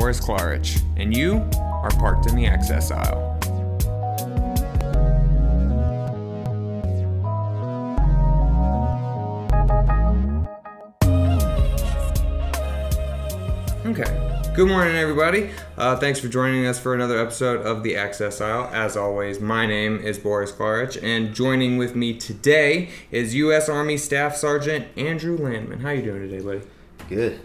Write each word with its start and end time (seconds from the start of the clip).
Boris 0.00 0.18
Klaric, 0.18 0.82
and 0.96 1.16
you 1.16 1.36
are 1.62 1.90
parked 1.98 2.26
in 2.26 2.34
the 2.34 2.46
access 2.46 2.90
aisle. 2.90 3.38
Okay. 13.86 14.50
Good 14.56 14.66
morning, 14.66 14.96
everybody. 14.96 15.50
Uh, 15.78 15.96
thanks 15.96 16.18
for 16.18 16.26
joining 16.26 16.66
us 16.66 16.80
for 16.80 16.94
another 16.94 17.16
episode 17.16 17.64
of 17.64 17.84
the 17.84 17.94
Access 17.94 18.40
Aisle. 18.40 18.68
As 18.72 18.96
always, 18.96 19.38
my 19.38 19.64
name 19.64 20.00
is 20.00 20.18
Boris 20.18 20.50
Klaric, 20.50 21.00
and 21.04 21.32
joining 21.32 21.76
with 21.78 21.94
me 21.94 22.18
today 22.18 22.90
is 23.12 23.36
U.S. 23.36 23.68
Army 23.68 23.96
Staff 23.96 24.34
Sergeant 24.34 24.88
Andrew 24.98 25.38
Lanman. 25.38 25.82
How 25.82 25.90
you 25.90 26.02
doing 26.02 26.28
today, 26.28 26.44
buddy? 26.44 26.62
Good. 27.08 27.40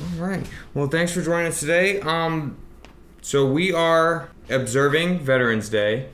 All 0.00 0.26
right. 0.26 0.44
Well, 0.74 0.88
thanks 0.88 1.12
for 1.12 1.22
joining 1.22 1.46
us 1.46 1.60
today. 1.60 2.00
Um, 2.00 2.56
so 3.22 3.46
we 3.46 3.72
are 3.72 4.28
observing 4.50 5.20
Veterans 5.20 5.68
Day, 5.68 6.08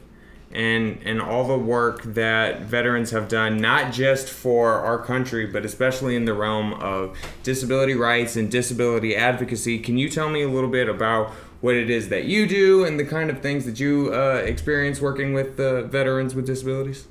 and 0.52 1.00
and 1.04 1.20
all 1.20 1.46
the 1.46 1.58
work 1.58 2.02
that 2.02 2.62
veterans 2.62 3.10
have 3.10 3.28
done, 3.28 3.56
not 3.56 3.92
just 3.92 4.28
for 4.28 4.72
our 4.74 4.98
country, 4.98 5.46
but 5.46 5.64
especially 5.64 6.14
in 6.14 6.26
the 6.26 6.34
realm 6.34 6.74
of 6.74 7.16
disability 7.42 7.94
rights 7.94 8.36
and 8.36 8.50
disability 8.50 9.16
advocacy. 9.16 9.78
Can 9.78 9.96
you 9.96 10.10
tell 10.10 10.28
me 10.28 10.42
a 10.42 10.48
little 10.48 10.70
bit 10.70 10.88
about 10.88 11.30
what 11.62 11.74
it 11.74 11.88
is 11.88 12.10
that 12.10 12.24
you 12.24 12.46
do 12.46 12.84
and 12.84 12.98
the 12.98 13.04
kind 13.04 13.30
of 13.30 13.40
things 13.40 13.64
that 13.64 13.80
you 13.80 14.12
uh, 14.12 14.42
experience 14.44 15.00
working 15.00 15.32
with 15.32 15.56
the 15.56 15.82
veterans 15.84 16.34
with 16.34 16.46
disabilities? 16.46 17.06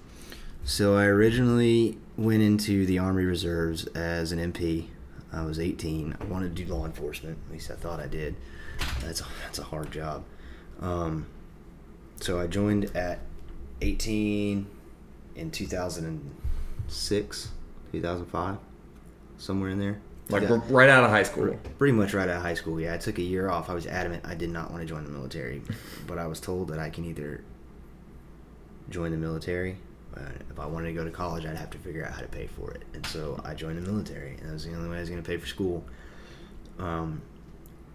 So 0.63 0.95
I 0.95 1.05
originally 1.05 1.97
went 2.15 2.43
into 2.43 2.85
the 2.85 2.99
Army 2.99 3.23
Reserves 3.23 3.87
as 3.87 4.31
an 4.31 4.53
MP. 4.53 4.87
I 5.31 5.43
was 5.45 5.59
18. 5.59 6.17
I 6.19 6.23
wanted 6.25 6.55
to 6.55 6.63
do 6.63 6.73
law 6.73 6.85
enforcement. 6.85 7.37
At 7.47 7.51
least 7.53 7.69
I 7.71 7.75
thought 7.75 7.99
I 7.99 8.07
did. 8.07 8.35
That's 9.01 9.21
a, 9.21 9.25
that's 9.43 9.59
a 9.59 9.63
hard 9.63 9.91
job. 9.91 10.23
Um, 10.81 11.27
so 12.21 12.39
I 12.39 12.47
joined 12.47 12.85
at 12.95 13.19
18 13.81 14.65
in 15.35 15.51
2006, 15.51 17.49
2005, 17.91 18.57
somewhere 19.37 19.69
in 19.69 19.79
there. 19.79 19.99
Like 20.29 20.43
Yeah. 20.43 20.59
right 20.69 20.89
out 20.89 21.03
of 21.03 21.09
high 21.09 21.23
school. 21.23 21.57
Pretty 21.77 21.91
much 21.93 22.13
right 22.13 22.29
out 22.29 22.37
of 22.37 22.41
high 22.43 22.53
school. 22.53 22.79
Yeah, 22.79 22.93
I 22.93 22.97
took 22.97 23.17
a 23.17 23.21
year 23.23 23.49
off. 23.49 23.69
I 23.69 23.73
was 23.73 23.87
adamant 23.87 24.23
I 24.25 24.35
did 24.35 24.49
not 24.51 24.69
want 24.71 24.81
to 24.81 24.87
join 24.87 25.03
the 25.03 25.09
military, 25.09 25.61
but 26.07 26.17
I 26.19 26.27
was 26.27 26.39
told 26.39 26.67
that 26.69 26.77
I 26.79 26.89
can 26.91 27.05
either 27.05 27.43
join 28.89 29.11
the 29.11 29.17
military. 29.17 29.77
If 30.49 30.59
I 30.59 30.65
wanted 30.65 30.87
to 30.87 30.93
go 30.93 31.03
to 31.03 31.11
college, 31.11 31.45
I'd 31.45 31.55
have 31.57 31.69
to 31.71 31.77
figure 31.77 32.05
out 32.05 32.13
how 32.13 32.21
to 32.21 32.27
pay 32.27 32.47
for 32.47 32.71
it, 32.71 32.83
and 32.93 33.05
so 33.07 33.39
I 33.45 33.53
joined 33.53 33.77
the 33.77 33.89
military. 33.91 34.31
And 34.39 34.49
that 34.49 34.53
was 34.53 34.65
the 34.65 34.75
only 34.75 34.89
way 34.89 34.97
I 34.97 34.99
was 35.01 35.09
going 35.09 35.21
to 35.21 35.27
pay 35.27 35.37
for 35.37 35.47
school. 35.47 35.83
Um, 36.77 37.21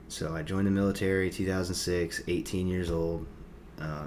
so 0.09 0.35
I 0.35 0.43
joined 0.43 0.67
the 0.67 0.71
military 0.71 1.31
2006, 1.31 2.23
18 2.29 2.67
years 2.69 2.91
old, 2.91 3.27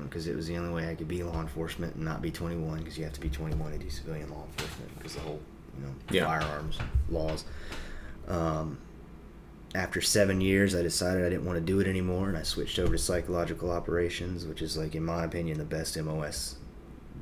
because 0.04 0.28
it 0.28 0.36
was 0.36 0.48
the 0.48 0.58
only 0.58 0.74
way 0.74 0.90
I 0.90 0.96
could 0.96 1.08
be 1.08 1.24
law 1.24 1.42
enforcement 1.42 1.96
and 1.96 2.06
not 2.06 2.22
be 2.22 2.32
21, 2.32 2.80
because 2.80 2.98
you 2.98 3.04
have 3.04 3.14
to 3.14 3.20
be 3.22 3.30
21 3.30 3.72
to 3.74 3.78
do 3.78 3.90
civilian 3.90 4.30
law 4.30 4.44
enforcement 4.46 4.98
because 4.98 5.16
the 5.16 5.22
whole, 5.22 5.40
you 5.78 5.84
know, 5.86 5.94
Yeah. 6.12 6.26
firearms 6.26 6.78
laws. 7.10 7.44
Um, 8.28 8.78
after 9.76 10.00
seven 10.02 10.40
years, 10.40 10.74
I 10.74 10.82
decided 10.82 11.26
I 11.26 11.30
didn't 11.30 11.46
want 11.46 11.58
to 11.60 11.64
do 11.66 11.80
it 11.80 11.88
anymore, 11.88 12.30
and 12.30 12.38
I 12.38 12.44
switched 12.44 12.80
over 12.80 12.94
to 12.94 12.98
psychological 12.98 13.70
operations, 13.72 14.46
which 14.46 14.62
is 14.62 14.78
like, 14.78 14.96
in 14.96 15.04
my 15.04 15.26
opinion, 15.26 15.58
the 15.58 15.66
best 15.66 15.98
MOS 15.98 16.56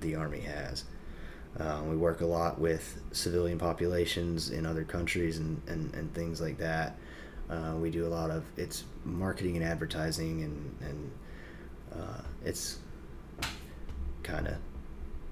the 0.02 0.16
Army 0.16 0.42
has. 0.42 0.84
Uh, 1.60 1.82
we 1.88 1.96
work 1.96 2.22
a 2.22 2.26
lot 2.26 2.60
with 2.60 3.02
civilian 3.12 3.58
populations 3.58 4.50
in 4.50 4.66
other 4.66 4.84
countries 4.84 5.38
and, 5.38 5.62
and, 5.68 5.94
and 5.94 6.14
things 6.14 6.42
like 6.42 6.58
that. 6.58 6.98
Uh, 7.50 7.76
we 7.78 7.90
do 7.90 8.06
a 8.06 8.10
lot 8.10 8.30
of 8.30 8.44
it's 8.58 8.84
marketing 9.04 9.56
and 9.56 9.64
advertising, 9.64 10.44
and 10.44 10.76
and 10.82 11.12
uh, 11.94 12.22
it's 12.44 12.80
kind 14.24 14.48
of 14.48 14.58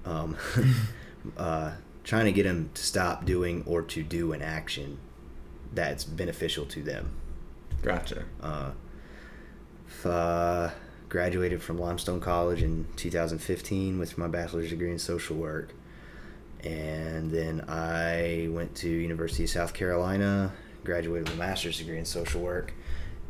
um, 0.06 0.36
uh, 1.36 1.72
trying 2.04 2.26
to 2.26 2.32
get 2.32 2.44
them 2.44 2.70
to 2.74 2.82
stop 2.82 3.24
doing 3.24 3.64
or 3.66 3.82
to 3.82 4.02
do 4.02 4.32
an 4.32 4.42
action 4.42 4.98
that's 5.72 6.04
beneficial 6.04 6.64
to 6.66 6.82
them. 6.82 7.10
Gotcha. 7.82 8.24
Uh, 8.40 8.70
uh, 10.04 10.70
graduated 11.18 11.62
from 11.62 11.78
Limestone 11.78 12.18
College 12.18 12.60
in 12.60 12.84
2015 12.96 14.00
with 14.00 14.18
my 14.18 14.26
bachelor's 14.26 14.70
degree 14.70 14.90
in 14.90 14.98
social 14.98 15.36
work, 15.36 15.72
and 16.64 17.30
then 17.30 17.64
I 17.68 18.48
went 18.50 18.74
to 18.78 18.88
University 18.88 19.44
of 19.44 19.50
South 19.50 19.74
Carolina, 19.74 20.50
graduated 20.82 21.28
with 21.28 21.36
a 21.36 21.38
master's 21.38 21.78
degree 21.78 21.98
in 21.98 22.04
social 22.04 22.40
work, 22.40 22.72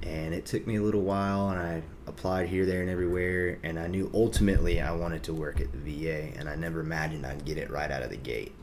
and 0.02 0.32
it 0.32 0.46
took 0.46 0.66
me 0.66 0.76
a 0.76 0.82
little 0.82 1.02
while, 1.02 1.50
and 1.50 1.58
I 1.60 1.82
applied 2.06 2.48
here, 2.48 2.64
there, 2.64 2.80
and 2.80 2.88
everywhere, 2.88 3.58
and 3.62 3.78
I 3.78 3.86
knew 3.86 4.10
ultimately 4.14 4.80
I 4.80 4.92
wanted 4.92 5.22
to 5.24 5.34
work 5.34 5.60
at 5.60 5.70
the 5.70 5.78
VA, 6.04 6.32
and 6.38 6.48
I 6.48 6.54
never 6.56 6.80
imagined 6.80 7.26
I'd 7.26 7.44
get 7.44 7.58
it 7.58 7.70
right 7.70 7.90
out 7.90 8.02
of 8.02 8.08
the 8.08 8.16
gate. 8.16 8.54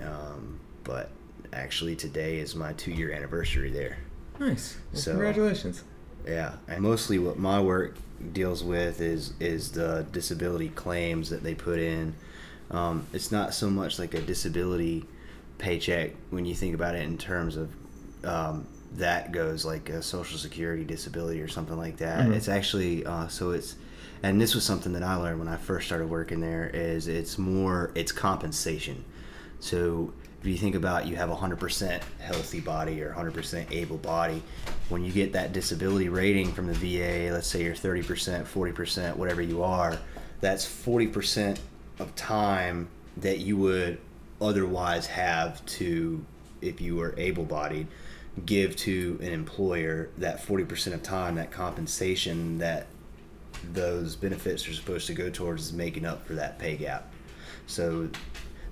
Um, 0.00 0.60
but 0.84 1.10
actually, 1.52 1.96
today 1.96 2.38
is 2.38 2.54
my 2.54 2.72
two-year 2.74 3.10
anniversary 3.10 3.72
there. 3.72 3.98
Nice. 4.38 4.76
Well, 4.92 5.02
So- 5.02 5.10
congratulations. 5.10 5.82
Yeah, 6.26 6.54
and 6.66 6.82
mostly 6.82 7.18
what 7.18 7.38
my 7.38 7.60
work 7.60 7.96
deals 8.32 8.64
with 8.64 9.00
is 9.00 9.32
is 9.40 9.72
the 9.72 10.04
disability 10.12 10.68
claims 10.70 11.30
that 11.30 11.42
they 11.42 11.54
put 11.54 11.78
in. 11.78 12.14
Um, 12.70 13.06
it's 13.12 13.32
not 13.32 13.54
so 13.54 13.70
much 13.70 13.98
like 13.98 14.14
a 14.14 14.20
disability 14.20 15.06
paycheck 15.58 16.12
when 16.30 16.44
you 16.44 16.54
think 16.54 16.74
about 16.74 16.94
it 16.94 17.02
in 17.02 17.16
terms 17.18 17.56
of 17.56 17.70
um, 18.24 18.66
that 18.96 19.32
goes 19.32 19.64
like 19.64 19.88
a 19.88 20.02
social 20.02 20.38
security 20.38 20.84
disability 20.84 21.40
or 21.40 21.48
something 21.48 21.76
like 21.76 21.96
that. 21.98 22.26
Mhm. 22.26 22.34
It's 22.34 22.48
actually 22.48 23.06
uh, 23.06 23.28
so 23.28 23.52
it's 23.52 23.76
and 24.22 24.40
this 24.40 24.54
was 24.54 24.64
something 24.64 24.92
that 24.94 25.02
I 25.02 25.14
learned 25.14 25.38
when 25.38 25.48
I 25.48 25.56
first 25.56 25.86
started 25.86 26.10
working 26.10 26.40
there 26.40 26.68
is 26.74 27.06
it's 27.08 27.38
more 27.38 27.90
it's 27.94 28.12
compensation. 28.12 29.04
So 29.60 30.12
if 30.40 30.46
you 30.46 30.56
think 30.56 30.74
about 30.74 31.06
you 31.06 31.16
have 31.16 31.30
a 31.30 31.36
100% 31.36 32.02
healthy 32.20 32.60
body 32.60 33.02
or 33.02 33.12
100% 33.12 33.72
able 33.72 33.96
body, 33.98 34.42
when 34.88 35.04
you 35.04 35.10
get 35.10 35.32
that 35.32 35.52
disability 35.52 36.08
rating 36.08 36.52
from 36.52 36.66
the 36.68 36.74
VA, 36.74 37.32
let's 37.32 37.48
say 37.48 37.64
you're 37.64 37.74
30%, 37.74 38.46
40%, 38.46 39.16
whatever 39.16 39.42
you 39.42 39.62
are, 39.62 39.98
that's 40.40 40.64
40% 40.64 41.58
of 41.98 42.14
time 42.14 42.88
that 43.16 43.38
you 43.38 43.56
would 43.56 43.98
otherwise 44.40 45.06
have 45.06 45.64
to, 45.66 46.24
if 46.62 46.80
you 46.80 46.94
were 46.94 47.14
able 47.16 47.44
bodied, 47.44 47.88
give 48.46 48.76
to 48.76 49.18
an 49.20 49.32
employer 49.32 50.10
that 50.18 50.40
40% 50.40 50.94
of 50.94 51.02
time, 51.02 51.34
that 51.34 51.50
compensation 51.50 52.58
that 52.58 52.86
those 53.72 54.14
benefits 54.14 54.68
are 54.68 54.74
supposed 54.74 55.08
to 55.08 55.14
go 55.14 55.28
towards 55.30 55.66
is 55.66 55.72
making 55.72 56.06
up 56.06 56.24
for 56.24 56.34
that 56.34 56.60
pay 56.60 56.76
gap. 56.76 57.10
So 57.66 58.08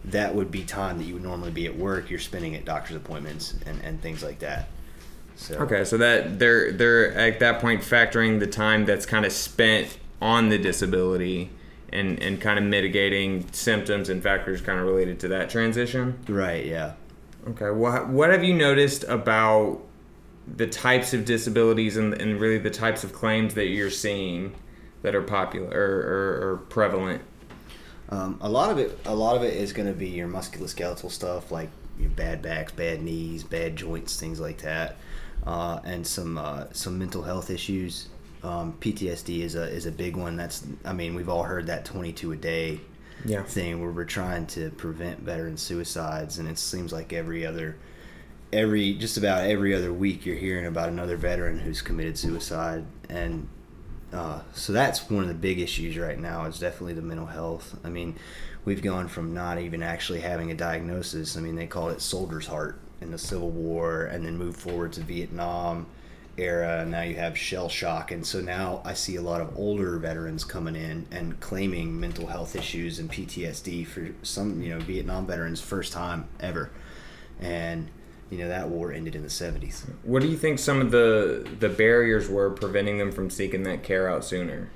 that 0.07 0.35
would 0.35 0.51
be 0.51 0.63
time 0.63 0.99
that 0.99 1.05
you 1.05 1.15
would 1.15 1.23
normally 1.23 1.51
be 1.51 1.67
at 1.67 1.77
work. 1.77 2.11
You're 2.11 2.21
spending 2.21 2.55
at 2.55 2.65
doctor's 2.65 2.97
appointments 2.97 3.55
and, 3.67 3.81
and 3.83 4.01
things 4.01 4.23
like 4.23 4.39
that. 4.41 4.69
So 5.37 5.57
Okay, 5.57 5.85
so 5.85 5.99
that 5.99 6.39
they're 6.39 6.73
they're 6.73 7.13
at 7.15 7.41
that 7.41 7.61
point 7.61 7.83
factoring 7.83 8.41
the 8.41 8.47
time 8.47 8.87
that's 8.87 9.05
kind 9.05 9.27
of 9.27 9.33
spent 9.33 9.99
on 10.23 10.49
the 10.49 10.59
disability 10.59 11.51
and 11.91 12.21
and 12.23 12.41
kind 12.41 12.59
of 12.59 12.65
mitigating 12.65 13.47
symptoms 13.53 14.09
and 14.09 14.23
factors 14.23 14.61
kind 14.61 14.81
of 14.81 14.87
related 14.87 15.21
to 15.21 15.29
that 15.29 15.51
transition. 15.51 16.19
right, 16.29 16.65
yeah. 16.65 16.95
Okay, 17.49 17.71
what 17.71 18.09
what 18.09 18.31
have 18.31 18.43
you 18.43 18.55
noticed 18.55 19.05
about 19.05 19.83
the 20.47 20.67
types 20.67 21.13
of 21.13 21.25
disabilities 21.25 21.97
and 21.97 22.15
and 22.15 22.41
really 22.41 22.59
the 22.59 22.71
types 22.71 23.05
of 23.05 23.13
claims 23.13 23.55
that 23.55 23.67
you're 23.67 23.91
seeing 23.91 24.55
that 25.03 25.15
are 25.15 25.23
popular 25.23 25.69
or, 25.69 25.75
or, 25.75 26.51
or 26.53 26.57
prevalent? 26.57 27.23
Um, 28.11 28.39
a 28.41 28.49
lot 28.49 28.71
of 28.71 28.79
it, 28.79 28.99
a 29.05 29.15
lot 29.15 29.37
of 29.37 29.43
it 29.43 29.55
is 29.55 29.73
going 29.73 29.89
to 29.89 29.95
be 29.95 30.09
your 30.09 30.29
musculoskeletal 30.29 31.11
stuff, 31.11 31.51
like 31.51 31.71
your 31.99 32.11
bad 32.11 32.41
backs, 32.43 32.73
bad 32.73 33.03
knees, 33.03 33.43
bad 33.43 33.75
joints, 33.77 34.19
things 34.21 34.39
like 34.39 34.59
that, 34.63 34.97
uh, 35.47 35.81
and 35.85 36.07
some 36.07 36.39
uh, 36.39 36.65
some 36.73 36.99
mental 36.99 37.23
health 37.23 37.51
issues. 37.51 38.09
Um, 38.43 38.75
PTSD 38.81 39.41
is 39.41 39.55
a 39.57 39.65
is 39.65 39.87
a 39.87 39.93
big 39.93 40.17
one. 40.17 40.37
That's 40.37 40.65
I 40.85 40.93
mean 40.93 41.15
we've 41.15 41.29
all 41.29 41.43
heard 41.43 41.67
that 41.67 41.85
22 41.85 42.33
a 42.33 42.37
day 42.37 42.81
Yeah. 43.25 43.43
thing 43.43 43.81
where 43.81 43.91
we're 43.91 44.05
trying 44.05 44.47
to 44.49 44.71
prevent 44.71 45.21
veteran 45.21 45.57
suicides, 45.57 46.39
and 46.39 46.49
it 46.49 46.59
seems 46.59 46.93
like 46.93 47.13
every 47.13 47.45
other 47.45 47.77
every 48.53 48.95
just 48.95 49.17
about 49.17 49.45
every 49.45 49.75
other 49.75 49.93
week 49.93 50.25
you're 50.25 50.37
hearing 50.37 50.67
about 50.67 50.89
another 50.89 51.17
veteran 51.17 51.59
who's 51.59 51.83
committed 51.83 52.17
suicide 52.17 52.85
and 53.09 53.49
uh, 54.13 54.41
so 54.55 54.73
that's 54.73 55.11
one 55.11 55.23
of 55.23 55.29
the 55.29 55.35
big 55.35 55.59
issues 55.59 55.97
right 55.97 56.19
now 56.19 56.45
is 56.45 56.59
definitely 56.59 56.95
the 56.95 57.03
mental 57.03 57.27
health. 57.27 57.77
I 57.85 57.89
mean 57.89 58.17
we've 58.65 58.83
gone 58.83 59.09
from 59.09 59.35
not 59.35 59.59
even 59.59 59.83
actually 59.83 60.21
having 60.21 60.51
a 60.51 60.55
diagnosis. 60.55 61.37
I 61.37 61.41
mean 61.41 61.57
they 61.57 61.67
called 61.67 61.93
it 61.93 62.01
soldier's 62.01 62.47
heart 62.47 62.79
in 63.01 63.11
the 63.11 63.19
civil 63.19 63.51
war 63.51 64.05
and 64.05 64.25
then 64.25 64.39
moved 64.39 64.59
forward 64.59 64.93
to 64.95 65.01
vietnam 65.01 65.87
era. 66.39 66.85
Now 66.87 67.03
you 67.03 67.17
have 67.17 67.37
shell 67.37 67.69
shock. 67.69 68.13
And 68.13 68.25
so 68.25 68.41
now 68.41 68.81
i 68.85 68.95
see 68.95 69.17
a 69.17 69.23
lot 69.23 69.41
of 69.41 69.57
older 69.57 69.99
veterans 69.99 70.45
coming 70.45 70.77
in 70.77 71.07
and 71.11 71.39
claiming 71.41 71.99
mental 71.99 72.27
health 72.27 72.55
issues 72.55 72.99
and 72.99 73.11
ptsd 73.11 73.87
for 73.87 74.11
some 74.23 74.63
you 74.63 74.75
know 74.75 74.81
vietnam 74.81 75.27
veterans 75.27 75.61
first 75.61 75.93
time 75.93 76.29
ever. 76.39 76.71
And 77.41 77.89
you 78.31 78.39
know 78.39 78.49
that 78.49 78.69
war 78.69 78.93
ended 78.93 79.15
in 79.15 79.23
the 79.23 79.29
70s. 79.29 79.85
What 80.03 80.23
do 80.23 80.29
you 80.29 80.37
think 80.37 80.59
some 80.59 80.81
of 80.81 80.91
the 80.91 81.49
the 81.61 81.69
barriers 81.69 82.29
were 82.29 82.51
preventing 82.51 82.99
them 82.99 83.13
from 83.13 83.31
seeking 83.31 83.63
that 83.65 83.83
care 83.83 84.11
out 84.11 84.25
sooner? 84.25 84.71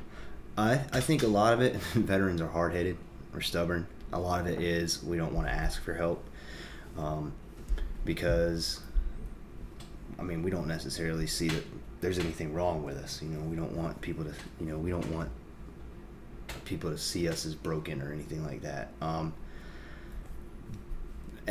I 0.56 0.80
I 0.92 1.00
think 1.00 1.22
a 1.22 1.28
lot 1.28 1.52
of 1.52 1.60
it 1.60 1.76
veterans 1.94 2.40
are 2.40 2.48
hard 2.48 2.74
headed 2.74 2.96
or 3.34 3.40
stubborn. 3.40 3.86
A 4.12 4.18
lot 4.18 4.40
of 4.40 4.46
it 4.46 4.60
is 4.60 5.02
we 5.02 5.16
don't 5.16 5.32
want 5.32 5.46
to 5.46 5.52
ask 5.52 5.82
for 5.82 5.94
help 5.94 6.24
um, 6.98 7.32
because 8.04 8.80
I 10.18 10.22
mean 10.22 10.42
we 10.42 10.50
don't 10.50 10.68
necessarily 10.68 11.26
see 11.26 11.48
that 11.48 11.64
there's 12.00 12.18
anything 12.18 12.52
wrong 12.54 12.82
with 12.84 12.96
us. 12.96 13.20
You 13.22 13.28
know 13.28 13.40
we 13.40 13.56
don't 13.56 13.72
want 13.72 14.00
people 14.00 14.24
to 14.24 14.32
you 14.60 14.66
know 14.66 14.78
we 14.78 14.90
don't 14.90 15.10
want 15.12 15.30
people 16.64 16.90
to 16.90 16.98
see 16.98 17.28
us 17.28 17.46
as 17.46 17.54
broken 17.54 18.02
or 18.02 18.12
anything 18.12 18.44
like 18.44 18.62
that. 18.62 18.92
Um, 19.00 19.34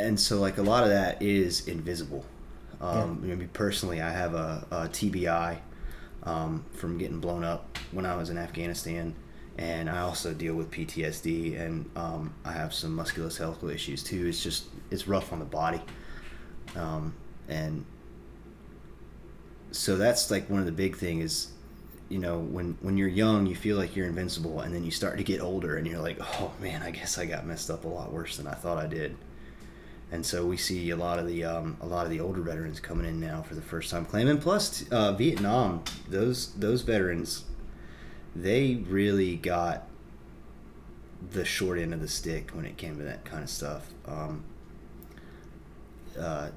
and 0.00 0.18
so 0.18 0.40
like 0.40 0.58
a 0.58 0.62
lot 0.62 0.82
of 0.82 0.90
that 0.90 1.22
is 1.22 1.66
invisible. 1.68 2.24
Um, 2.80 3.20
yeah. 3.22 3.34
Maybe 3.34 3.46
personally, 3.46 4.00
I 4.00 4.10
have 4.10 4.34
a, 4.34 4.66
a 4.70 4.76
TBI 4.88 5.58
um, 6.22 6.64
from 6.72 6.98
getting 6.98 7.20
blown 7.20 7.44
up 7.44 7.78
when 7.92 8.06
I 8.06 8.16
was 8.16 8.30
in 8.30 8.38
Afghanistan, 8.38 9.14
and 9.58 9.90
I 9.90 10.00
also 10.00 10.32
deal 10.32 10.54
with 10.54 10.70
PTSD, 10.70 11.60
and 11.60 11.90
um, 11.96 12.34
I 12.44 12.52
have 12.52 12.72
some 12.72 12.96
musculoskeletal 12.96 13.72
issues 13.72 14.02
too. 14.02 14.26
It's 14.26 14.42
just 14.42 14.66
it's 14.90 15.06
rough 15.06 15.32
on 15.32 15.38
the 15.38 15.44
body, 15.44 15.80
um, 16.76 17.14
and 17.48 17.84
so 19.72 19.96
that's 19.96 20.30
like 20.30 20.48
one 20.48 20.60
of 20.60 20.66
the 20.66 20.72
big 20.72 20.96
thing 20.96 21.20
is 21.20 21.48
you 22.08 22.18
know 22.18 22.38
when 22.38 22.76
when 22.80 22.96
you're 22.96 23.08
young 23.08 23.46
you 23.46 23.54
feel 23.54 23.76
like 23.76 23.94
you're 23.94 24.06
invincible 24.06 24.60
and 24.60 24.74
then 24.74 24.84
you 24.84 24.90
start 24.90 25.16
to 25.16 25.22
get 25.22 25.40
older 25.40 25.76
and 25.76 25.86
you're 25.86 26.00
like 26.00 26.18
oh 26.20 26.52
man 26.60 26.82
i 26.82 26.90
guess 26.90 27.18
i 27.18 27.24
got 27.24 27.46
messed 27.46 27.70
up 27.70 27.84
a 27.84 27.88
lot 27.88 28.12
worse 28.12 28.36
than 28.36 28.48
i 28.48 28.52
thought 28.52 28.76
i 28.76 28.86
did 28.86 29.16
and 30.12 30.26
so 30.26 30.44
we 30.44 30.56
see 30.56 30.90
a 30.90 30.96
lot 30.96 31.18
of 31.18 31.26
the 31.26 31.44
um, 31.44 31.76
a 31.80 31.86
lot 31.86 32.04
of 32.04 32.10
the 32.10 32.20
older 32.20 32.40
veterans 32.40 32.80
coming 32.80 33.06
in 33.06 33.20
now 33.20 33.42
for 33.42 33.54
the 33.54 33.62
first 33.62 33.90
time 33.90 34.04
claiming. 34.04 34.38
Plus, 34.38 34.88
uh, 34.90 35.12
Vietnam, 35.12 35.84
those 36.08 36.52
those 36.54 36.82
veterans, 36.82 37.44
they 38.34 38.82
really 38.88 39.36
got 39.36 39.86
the 41.30 41.44
short 41.44 41.78
end 41.78 41.94
of 41.94 42.00
the 42.00 42.08
stick 42.08 42.50
when 42.50 42.64
it 42.64 42.76
came 42.76 42.96
to 42.96 43.04
that 43.04 43.24
kind 43.24 43.42
of 43.42 43.50
stuff. 43.50 43.90
Um, 44.06 44.44
uh, 46.18 46.48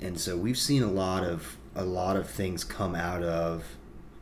and 0.00 0.18
so 0.18 0.36
we've 0.36 0.58
seen 0.58 0.82
a 0.82 0.90
lot 0.90 1.24
of 1.24 1.58
a 1.74 1.84
lot 1.84 2.16
of 2.16 2.28
things 2.28 2.64
come 2.64 2.94
out 2.94 3.22
of 3.22 3.64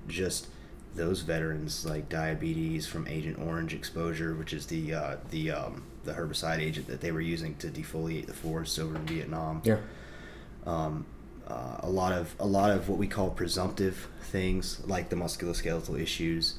just 0.09 0.49
those 0.95 1.21
veterans, 1.21 1.87
like 1.87 2.09
diabetes 2.09 2.87
from 2.87 3.07
Agent 3.07 3.39
Orange 3.39 3.75
exposure, 3.75 4.35
which 4.35 4.53
is 4.53 4.67
the 4.67 4.93
uh, 4.93 5.17
the 5.31 5.53
um, 5.53 5.85
the 6.05 6.13
herbicide 6.13 6.59
agent 6.59 6.87
that 6.89 7.01
they 7.01 7.13
were 7.13 7.21
using 7.21 7.55
to 7.57 7.69
defoliate 7.69 8.27
the 8.27 8.33
forests 8.33 8.79
over 8.79 8.97
in 8.97 9.07
Vietnam. 9.07 9.63
Yeah. 9.65 9.79
Um, 10.67 11.07
uh, 11.47 11.79
a 11.81 11.91
lot 11.91 12.13
of 12.13 12.35
a 12.39 12.47
lot 12.47 12.71
of 12.71 12.89
what 12.89 12.99
we 12.99 13.07
call 13.07 13.31
presumptive 13.31 14.09
things 14.23 14.81
like 14.87 15.09
the 15.09 15.17
musculoskeletal 15.17 16.01
issues 16.01 16.55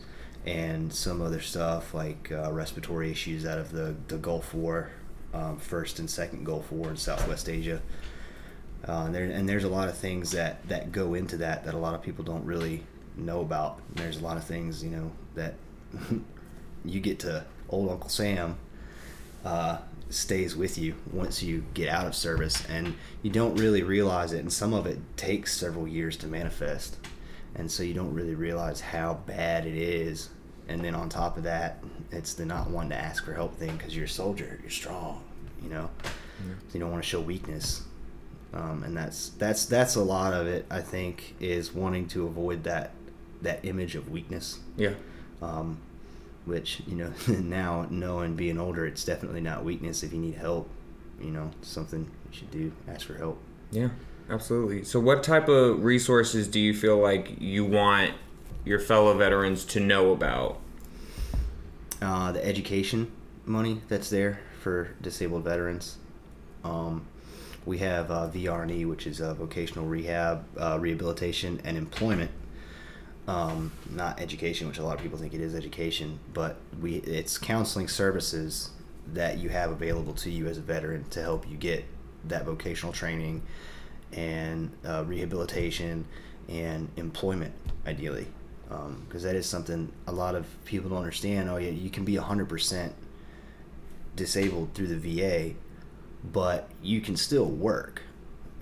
and 0.46 0.94
some 0.94 1.22
other 1.22 1.40
stuff 1.40 1.94
like 1.94 2.32
uh, 2.32 2.52
respiratory 2.52 3.10
issues 3.10 3.46
out 3.46 3.58
of 3.58 3.72
the, 3.72 3.96
the 4.10 4.18
Gulf 4.18 4.54
War, 4.54 4.90
um, 5.34 5.58
first 5.58 6.00
and 6.00 6.10
second 6.10 6.44
Gulf 6.44 6.72
War 6.72 6.90
in 6.90 6.98
Southwest 6.98 7.48
Asia. 7.48 7.82
Uh, 8.86 9.04
and, 9.06 9.16
there, 9.16 9.24
and 9.24 9.48
there's 9.48 9.64
a 9.64 9.70
lot 9.70 9.88
of 9.88 9.98
things 9.98 10.32
that, 10.32 10.68
that 10.68 10.92
go 10.92 11.14
into 11.14 11.38
that 11.38 11.64
that 11.64 11.74
a 11.74 11.78
lot 11.78 11.96
of 11.96 12.02
people 12.02 12.26
don't 12.26 12.44
really 12.44 12.84
know 13.16 13.40
about. 13.40 13.80
And 13.90 13.98
there's 14.00 14.18
a 14.18 14.24
lot 14.24 14.36
of 14.36 14.44
things, 14.44 14.84
you 14.84 14.90
know, 14.90 15.12
that 15.36 15.56
you 16.86 17.00
get 17.00 17.20
to 17.20 17.46
old 17.70 17.90
Uncle 17.90 18.10
Sam 18.10 18.58
uh, 19.44 19.78
stays 20.10 20.56
with 20.56 20.78
you 20.78 20.96
once 21.12 21.42
you 21.42 21.64
get 21.74 21.90
out 21.90 22.06
of 22.06 22.16
service, 22.16 22.66
and 22.68 22.96
you 23.22 23.32
don't 23.32 23.56
really 23.56 23.84
realize 23.84 24.34
it. 24.34 24.40
And 24.40 24.54
some 24.54 24.74
of 24.74 24.86
it 24.86 25.00
takes 25.18 25.58
several 25.58 25.88
years 25.88 26.18
to 26.18 26.28
manifest, 26.28 26.98
and 27.56 27.72
so 27.72 27.84
you 27.84 27.94
don't 27.94 28.14
really 28.14 28.36
realize 28.36 28.82
how 28.82 29.16
bad 29.26 29.66
it 29.66 29.76
is. 29.76 30.30
And 30.70 30.84
then 30.84 30.96
on 30.96 31.10
top 31.10 31.36
of 31.36 31.44
that, 31.44 31.84
it's 32.12 32.36
the 32.36 32.46
not 32.46 32.70
wanting 32.70 32.92
to 32.92 32.98
ask 32.98 33.26
for 33.26 33.34
help 33.34 33.58
thing 33.58 33.76
because 33.76 33.96
you're 33.96 34.06
a 34.06 34.10
soldier, 34.10 34.60
you're 34.62 34.72
strong, 34.72 35.22
you 35.62 35.70
know. 35.70 35.90
Yeah. 36.04 36.54
So 36.68 36.74
you 36.74 36.80
don't 36.80 36.92
want 36.92 37.04
to 37.04 37.10
show 37.10 37.20
weakness, 37.20 37.84
um, 38.54 38.84
and 38.84 38.96
that's 38.96 39.30
that's 39.30 39.66
that's 39.66 39.96
a 39.96 40.04
lot 40.04 40.34
of 40.34 40.48
it. 40.48 40.66
I 40.70 40.82
think 40.82 41.36
is 41.40 41.74
wanting 41.74 42.08
to 42.10 42.26
avoid 42.26 42.64
that 42.64 42.92
that 43.42 43.66
image 43.66 43.96
of 43.96 44.10
weakness. 44.10 44.60
Yeah. 44.78 44.94
Um, 45.42 45.80
which 46.46 46.82
you 46.88 46.96
know 46.96 47.12
now 47.40 47.88
knowing 47.90 48.36
being 48.36 48.60
older 48.60 48.86
it's 48.86 49.04
definitely 49.04 49.42
not 49.42 49.64
weakness 49.64 50.04
if 50.04 50.12
you 50.14 50.20
need 50.20 50.36
help 50.36 50.70
you 51.22 51.32
know 51.32 51.50
something 51.62 52.10
you 52.32 52.38
should 52.38 52.52
do 52.52 52.72
ask 52.88 53.06
for 53.06 53.16
help. 53.16 53.40
Yeah 53.72 53.90
absolutely. 54.30 54.84
So 54.84 55.00
what 55.00 55.24
type 55.24 55.48
of 55.48 55.84
resources 55.84 56.48
do 56.48 56.60
you 56.60 56.74
feel 56.74 56.98
like 56.98 57.40
you 57.40 57.66
want 57.66 58.14
your 58.66 58.80
fellow 58.80 59.16
veterans 59.18 59.66
to 59.66 59.80
know 59.80 60.12
about? 60.12 60.60
Uh, 62.02 62.32
the 62.32 62.46
education 62.46 63.12
money 63.46 63.82
that's 63.88 64.10
there 64.10 64.40
for 64.62 64.90
disabled 65.02 65.44
veterans. 65.44 65.98
Um, 66.64 67.06
we 67.66 67.78
have 67.78 68.12
uh, 68.12 68.30
VRE, 68.30 68.88
which 68.88 69.08
is 69.08 69.22
uh, 69.22 69.34
vocational 69.34 69.86
rehab, 69.86 70.46
uh, 70.58 70.78
rehabilitation, 70.80 71.62
and 71.64 71.78
employment 71.78 72.32
um, 73.28 73.72
not 73.90 74.20
education, 74.20 74.68
which 74.68 74.78
a 74.78 74.84
lot 74.84 74.96
of 74.96 75.02
people 75.02 75.18
think 75.18 75.34
it 75.34 75.42
is 75.42 75.56
education, 75.56 76.20
but 76.34 76.58
we 76.82 76.96
it's 76.96 77.38
counseling 77.38 77.88
services 77.88 78.72
that 79.14 79.38
you 79.38 79.50
have 79.50 79.72
available 79.72 80.14
to 80.14 80.30
you 80.30 80.48
as 80.48 80.58
a 80.58 80.62
veteran 80.62 81.04
to 81.10 81.22
help 81.22 81.50
you 81.50 81.58
get 81.58 81.86
that 82.26 82.46
vocational 82.46 82.94
training 82.94 83.42
and 84.14 84.72
uh, 84.86 85.04
rehabilitation 85.06 86.06
and 86.48 86.90
employment, 86.98 87.54
ideally, 87.88 88.28
because 88.68 89.24
um, 89.24 89.30
that 89.30 89.36
is 89.36 89.46
something 89.46 89.92
a 90.08 90.12
lot 90.12 90.36
of 90.36 90.46
people 90.66 90.90
don't 90.90 91.00
understand. 91.00 91.50
Oh 91.50 91.58
yeah, 91.58 91.72
you 91.72 91.90
can 91.90 92.04
be 92.04 92.16
hundred 92.16 92.50
percent 92.50 92.94
disabled 94.16 94.74
through 94.74 94.88
the 94.88 94.98
VA, 94.98 95.54
but 96.24 96.70
you 96.82 97.02
can 97.02 97.16
still 97.16 97.46
work 97.46 98.02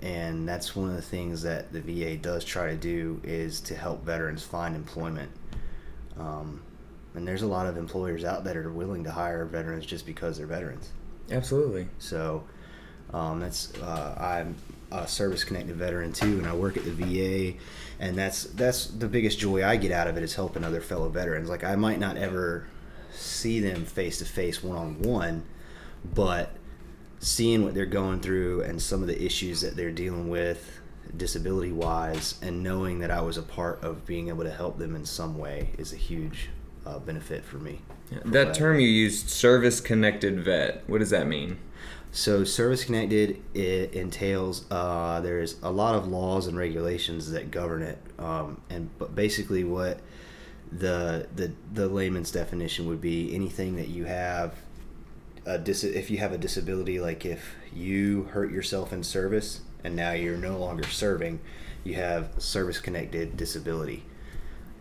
and 0.02 0.48
that's 0.48 0.74
one 0.74 0.90
of 0.90 0.96
the 0.96 1.02
things 1.02 1.42
that 1.42 1.72
the 1.72 1.80
VA 1.80 2.16
does 2.16 2.44
try 2.44 2.66
to 2.66 2.76
do 2.76 3.20
is 3.22 3.60
to 3.62 3.76
help 3.76 4.04
veterans 4.04 4.42
find 4.42 4.74
employment. 4.74 5.30
Um, 6.18 6.62
and 7.14 7.26
there's 7.26 7.42
a 7.42 7.46
lot 7.46 7.66
of 7.66 7.76
employers 7.76 8.24
out 8.24 8.42
there 8.42 8.54
that 8.54 8.66
are 8.66 8.72
willing 8.72 9.04
to 9.04 9.12
hire 9.12 9.44
veterans 9.44 9.86
just 9.86 10.04
because 10.04 10.38
they're 10.38 10.46
veterans. 10.46 10.90
Absolutely. 11.30 11.88
So 11.98 12.42
um, 13.12 13.40
that's 13.40 13.72
uh, 13.74 14.16
I'm 14.18 14.56
a 14.90 15.06
service 15.06 15.44
connected 15.44 15.76
veteran 15.76 16.12
too, 16.12 16.38
and 16.38 16.46
I 16.46 16.54
work 16.54 16.76
at 16.76 16.84
the 16.84 16.90
VA, 16.90 17.58
and 18.00 18.16
that's 18.16 18.44
that's 18.44 18.86
the 18.86 19.08
biggest 19.08 19.38
joy 19.38 19.64
I 19.64 19.76
get 19.76 19.92
out 19.92 20.08
of 20.08 20.16
it 20.16 20.22
is 20.22 20.34
helping 20.34 20.64
other 20.64 20.80
fellow 20.80 21.08
veterans. 21.08 21.48
Like 21.48 21.64
I 21.64 21.76
might 21.76 22.00
not 22.00 22.16
ever 22.16 22.66
see 23.12 23.60
them 23.60 23.84
face 23.84 24.18
to 24.18 24.24
face 24.24 24.62
one 24.62 24.76
on 24.76 25.02
one, 25.02 25.44
but 26.14 26.50
seeing 27.22 27.64
what 27.64 27.72
they're 27.72 27.86
going 27.86 28.20
through 28.20 28.62
and 28.62 28.82
some 28.82 29.00
of 29.00 29.06
the 29.06 29.24
issues 29.24 29.60
that 29.60 29.76
they're 29.76 29.92
dealing 29.92 30.28
with 30.28 30.80
disability 31.16 31.70
wise 31.70 32.34
and 32.42 32.62
knowing 32.62 32.98
that 32.98 33.10
I 33.10 33.20
was 33.20 33.36
a 33.36 33.42
part 33.42 33.82
of 33.82 34.04
being 34.04 34.28
able 34.28 34.42
to 34.42 34.50
help 34.50 34.78
them 34.78 34.96
in 34.96 35.04
some 35.04 35.38
way 35.38 35.70
is 35.78 35.92
a 35.92 35.96
huge 35.96 36.48
uh, 36.84 36.98
benefit 36.98 37.44
for 37.44 37.58
me. 37.58 37.80
Yeah, 38.10 38.18
that 38.24 38.54
term 38.54 38.80
you 38.80 38.88
used, 38.88 39.30
service 39.30 39.80
connected 39.80 40.42
vet, 40.44 40.82
what 40.88 40.98
does 40.98 41.10
that 41.10 41.28
mean? 41.28 41.58
So, 42.10 42.44
service 42.44 42.84
connected 42.84 43.40
it 43.54 43.94
entails 43.94 44.66
uh, 44.70 45.20
there's 45.20 45.56
a 45.62 45.70
lot 45.70 45.94
of 45.94 46.08
laws 46.08 46.46
and 46.46 46.58
regulations 46.58 47.30
that 47.30 47.50
govern 47.50 47.82
it, 47.82 47.98
um, 48.18 48.60
and 48.68 48.90
but 48.98 49.14
basically 49.14 49.64
what 49.64 50.00
the 50.70 51.28
the 51.34 51.52
the 51.72 51.88
layman's 51.88 52.30
definition 52.30 52.86
would 52.88 53.00
be 53.00 53.34
anything 53.34 53.76
that 53.76 53.88
you 53.88 54.04
have 54.04 54.54
a 55.44 55.58
dis- 55.58 55.84
if 55.84 56.10
you 56.10 56.18
have 56.18 56.32
a 56.32 56.38
disability, 56.38 57.00
like 57.00 57.24
if 57.24 57.54
you 57.72 58.24
hurt 58.32 58.50
yourself 58.50 58.92
in 58.92 59.02
service 59.02 59.60
and 59.84 59.96
now 59.96 60.12
you're 60.12 60.36
no 60.36 60.58
longer 60.58 60.84
serving, 60.88 61.40
you 61.84 61.94
have 61.94 62.30
service 62.38 62.78
connected 62.78 63.36
disability. 63.36 64.04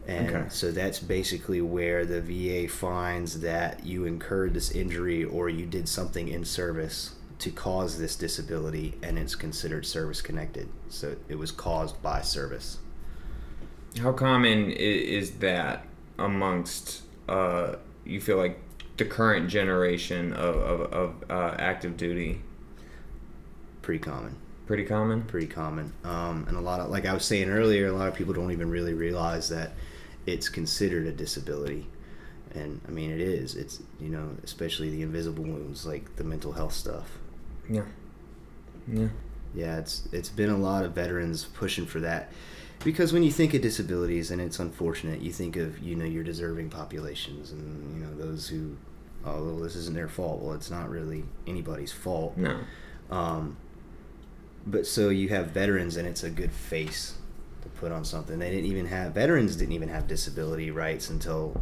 And 0.08 0.30
okay. 0.30 0.50
so 0.50 0.72
that's 0.72 1.00
basically 1.00 1.62
where 1.62 2.06
the 2.06 2.22
VA 2.22 2.68
finds 2.72 3.42
that 3.42 3.86
you 3.86 4.06
incurred 4.06 4.54
this 4.54 4.72
injury 4.72 5.24
or 5.24 5.48
you 5.50 5.66
did 5.66 5.88
something 5.88 6.28
in 6.28 6.44
service 6.44 7.16
to 7.40 7.52
cause 7.52 7.98
this 7.98 8.16
disability 8.16 8.96
and 9.02 9.18
it's 9.18 9.36
considered 9.36 9.86
service 9.86 10.22
connected. 10.22 10.70
So 10.90 11.16
it 11.28 11.36
was 11.36 11.52
caused 11.52 12.02
by 12.02 12.22
service. 12.22 12.78
How 14.00 14.14
common 14.14 14.72
is 14.72 15.32
that 15.40 15.86
amongst, 16.18 17.02
uh, 17.28 17.76
you 18.06 18.22
feel 18.22 18.38
like 18.38 18.60
the 19.02 19.10
current 19.10 19.50
generation 19.50 20.32
of, 20.34 20.56
of, 20.56 20.94
of 20.94 21.32
uh, 21.32 21.56
active 21.58 21.98
duty? 21.98 22.42
Pretty 23.82 24.00
common. 24.00 24.36
Pretty 24.68 24.86
common. 24.86 25.24
Pretty 25.24 25.48
common. 25.48 25.92
Um, 26.04 26.46
and 26.48 26.56
a 26.56 26.62
lot 26.62 26.80
of, 26.80 26.92
like 26.92 27.08
I 27.08 27.14
was 27.14 27.26
saying 27.26 27.50
earlier, 27.50 27.88
a 27.88 27.94
lot 27.94 28.08
of 28.08 28.14
people 28.14 28.34
don't 28.34 28.52
even 28.52 28.70
really 28.70 28.94
realize 28.94 29.50
that 29.50 29.72
it's 30.28 30.50
considered 30.50 31.08
a 31.08 31.12
disability. 31.12 31.88
And 32.54 32.80
I 32.88 32.92
mean, 32.92 33.10
it 33.10 33.22
is. 33.22 33.56
It's 33.56 33.82
you 34.00 34.10
know, 34.10 34.30
especially 34.44 34.92
the 34.92 35.02
invisible 35.02 35.44
wounds, 35.44 35.86
like 35.86 36.16
the 36.18 36.24
mental 36.24 36.52
health 36.52 36.74
stuff. 36.74 37.18
Yeah. 37.68 37.86
Yeah. 38.88 39.08
Yeah, 39.56 39.80
it's 39.80 40.08
it's 40.12 40.30
been 40.30 40.50
a 40.50 40.58
lot 40.58 40.86
of 40.86 40.94
veterans 40.94 41.46
pushing 41.46 41.88
for 41.88 42.02
that. 42.02 42.32
Because 42.84 43.14
when 43.14 43.22
you 43.22 43.32
think 43.32 43.54
of 43.54 43.62
disabilities, 43.62 44.32
and 44.32 44.42
it's 44.42 44.60
unfortunate, 44.60 45.22
you 45.22 45.32
think 45.32 45.56
of 45.56 45.80
you 45.80 45.96
know 45.96 46.06
your 46.06 46.24
deserving 46.24 46.70
populations, 46.70 47.52
and 47.52 47.94
you 47.96 48.06
know 48.06 48.14
those 48.16 48.48
who, 48.48 48.76
oh, 49.26 49.44
well, 49.44 49.56
this 49.58 49.76
isn't 49.76 49.96
their 49.96 50.08
fault. 50.08 50.42
Well, 50.42 50.54
it's 50.54 50.72
not 50.72 50.90
really 50.90 51.24
anybody's 51.48 51.92
fault. 51.92 52.38
No. 52.38 52.60
Um, 53.10 53.58
but 54.66 54.86
so 54.86 55.10
you 55.10 55.30
have 55.30 55.48
veterans, 55.48 55.98
and 55.98 56.08
it's 56.08 56.24
a 56.24 56.30
good 56.30 56.52
face 56.52 57.16
to 57.62 57.70
put 57.70 57.92
on 57.92 58.06
something. 58.06 58.40
They 58.40 58.50
didn't 58.50 58.66
even 58.66 58.88
have 58.88 59.14
veterans 59.14 59.56
didn't 59.56 59.74
even 59.74 59.90
have 59.90 60.08
disability 60.08 60.72
rights 60.72 61.10
until 61.10 61.62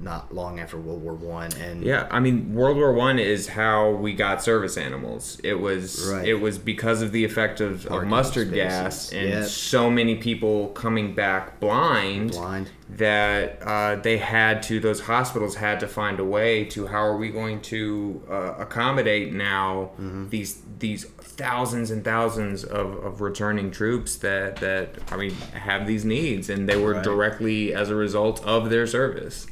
not 0.00 0.34
long 0.34 0.60
after 0.60 0.76
World 0.78 1.02
War 1.02 1.14
One. 1.14 1.50
And 1.60 1.82
Yeah, 1.82 2.06
I 2.10 2.20
mean, 2.20 2.54
World 2.54 2.76
War 2.76 2.92
One 2.92 3.18
is 3.18 3.48
how 3.48 3.90
we 3.90 4.12
got 4.14 4.42
service 4.42 4.76
animals. 4.76 5.40
It 5.42 5.60
was 5.60 6.08
Right. 6.12 6.26
it 6.28 6.34
was 6.34 6.58
because 6.58 7.02
of 7.02 7.12
the 7.12 7.24
effect 7.24 7.60
of, 7.60 7.86
of 7.86 8.04
mustard 8.06 8.48
spaces. 8.48 8.70
gas 8.72 9.12
and 9.12 9.28
Yep. 9.28 9.44
so 9.46 9.90
many 9.90 10.14
people 10.16 10.68
coming 10.68 11.14
back 11.14 11.58
blind, 11.60 12.30
blind. 12.32 12.70
that 12.90 13.60
uh, 13.62 13.96
they 13.96 14.18
had 14.18 14.62
to 14.64 14.80
those 14.80 15.00
hospitals 15.00 15.56
had 15.56 15.80
to 15.80 15.88
find 15.88 16.20
a 16.20 16.24
way 16.24 16.64
to 16.64 16.86
how 16.86 17.00
are 17.04 17.16
we 17.16 17.28
going 17.30 17.60
to 17.60 18.22
uh, 18.30 18.54
accommodate 18.58 19.32
now 19.32 19.90
Mm-hmm. 20.00 20.28
these 20.28 20.62
these 20.78 21.04
thousands 21.04 21.90
and 21.90 22.04
thousands 22.04 22.62
of, 22.64 22.92
of 23.04 23.20
returning 23.20 23.70
troops 23.72 24.16
that 24.16 24.56
that 24.56 24.90
I 25.10 25.16
mean 25.16 25.32
have 25.54 25.86
these 25.88 26.04
needs 26.04 26.48
and 26.48 26.68
they 26.68 26.76
were 26.76 26.94
Right. 26.94 27.02
directly 27.04 27.74
as 27.74 27.90
a 27.90 27.94
result 27.96 28.44
of 28.44 28.70
their 28.70 28.86
service. 28.86 29.46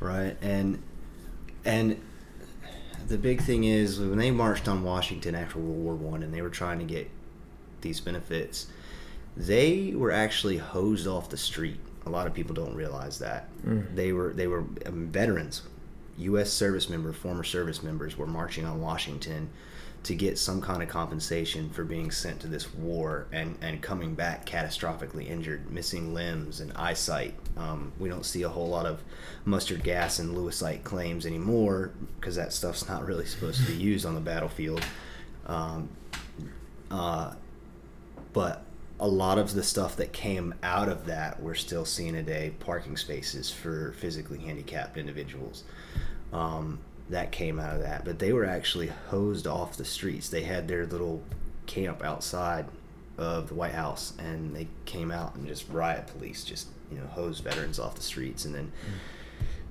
Right? 0.00 0.36
And 0.42 0.82
and 1.64 2.00
the 3.08 3.18
big 3.18 3.40
thing 3.40 3.64
is 3.64 3.98
when 4.00 4.18
they 4.18 4.30
marched 4.32 4.66
on 4.66 4.82
washington 4.82 5.34
after 5.36 5.58
world 5.60 5.78
war 5.78 5.94
one 5.94 6.22
and 6.24 6.34
they 6.34 6.42
were 6.42 6.50
trying 6.50 6.78
to 6.80 6.84
get 6.84 7.08
these 7.80 8.00
benefits 8.00 8.66
they 9.36 9.92
were 9.94 10.10
actually 10.10 10.56
hosed 10.56 11.06
off 11.06 11.28
the 11.28 11.36
street. 11.36 11.78
A 12.06 12.10
lot 12.10 12.26
of 12.26 12.32
people 12.32 12.54
don't 12.54 12.74
realize 12.74 13.18
that. 13.18 13.48
They 13.94 14.12
were 14.12 14.32
they 14.32 14.46
were 14.46 14.64
um, 14.86 15.08
veterans 15.08 15.62
u.s 16.18 16.50
service 16.50 16.88
members 16.88 17.14
former 17.14 17.44
service 17.44 17.82
members 17.82 18.16
were 18.16 18.26
marching 18.26 18.64
on 18.64 18.80
washington 18.80 19.50
to 20.06 20.14
get 20.14 20.38
some 20.38 20.60
kind 20.60 20.84
of 20.84 20.88
compensation 20.88 21.68
for 21.70 21.82
being 21.82 22.12
sent 22.12 22.38
to 22.38 22.46
this 22.46 22.72
war 22.72 23.26
and, 23.32 23.58
and 23.60 23.82
coming 23.82 24.14
back 24.14 24.46
catastrophically 24.46 25.28
injured, 25.28 25.68
missing 25.68 26.14
limbs 26.14 26.60
and 26.60 26.72
eyesight. 26.76 27.34
Um, 27.56 27.90
we 27.98 28.08
don't 28.08 28.24
see 28.24 28.44
a 28.44 28.48
whole 28.48 28.68
lot 28.68 28.86
of 28.86 29.02
mustard 29.44 29.82
gas 29.82 30.20
and 30.20 30.36
lewisite 30.36 30.84
claims 30.84 31.26
anymore 31.26 31.90
because 32.20 32.36
that 32.36 32.52
stuff's 32.52 32.88
not 32.88 33.04
really 33.04 33.26
supposed 33.26 33.66
to 33.66 33.66
be 33.66 33.76
used 33.76 34.06
on 34.06 34.14
the 34.14 34.20
battlefield. 34.20 34.80
Um, 35.46 35.88
uh, 36.88 37.34
but 38.32 38.62
a 39.00 39.08
lot 39.08 39.38
of 39.38 39.54
the 39.54 39.62
stuff 39.64 39.96
that 39.96 40.12
came 40.12 40.54
out 40.62 40.88
of 40.88 41.06
that 41.06 41.42
we're 41.42 41.54
still 41.54 41.84
seeing 41.84 42.14
today 42.14 42.52
parking 42.60 42.96
spaces 42.96 43.50
for 43.50 43.92
physically 43.98 44.38
handicapped 44.38 44.96
individuals 44.96 45.64
um, 46.32 46.78
that 47.08 47.30
came 47.30 47.60
out 47.60 47.74
of 47.74 47.82
that 47.82 48.04
but 48.04 48.18
they 48.18 48.32
were 48.32 48.44
actually 48.44 48.88
hosed 49.08 49.46
off 49.46 49.76
the 49.76 49.84
streets. 49.84 50.28
They 50.28 50.42
had 50.42 50.68
their 50.68 50.86
little 50.86 51.22
camp 51.66 52.04
outside 52.04 52.66
of 53.18 53.48
the 53.48 53.54
white 53.54 53.72
house 53.72 54.12
and 54.18 54.54
they 54.54 54.68
came 54.84 55.10
out 55.10 55.34
and 55.34 55.46
just 55.46 55.68
riot 55.70 56.06
police 56.06 56.44
just 56.44 56.68
you 56.90 56.98
know 56.98 57.06
hosed 57.06 57.42
veterans 57.42 57.78
off 57.78 57.94
the 57.94 58.02
streets. 58.02 58.44
And 58.44 58.54
then 58.54 58.72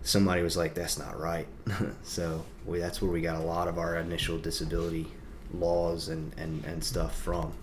somebody 0.04 0.42
was 0.42 0.58
like 0.58 0.74
that's 0.74 0.98
not 0.98 1.20
right. 1.20 1.48
So 2.04 2.46
we, 2.66 2.80
that's 2.80 3.02
where 3.02 3.12
we 3.12 3.22
got 3.22 3.36
a 3.36 3.44
lot 3.44 3.68
of 3.68 3.78
our 3.78 3.98
initial 3.98 4.38
disability 4.38 5.08
laws 5.54 6.10
and, 6.10 6.32
and, 6.38 6.64
and 6.66 6.84
stuff 6.84 7.18
from. 7.18 7.54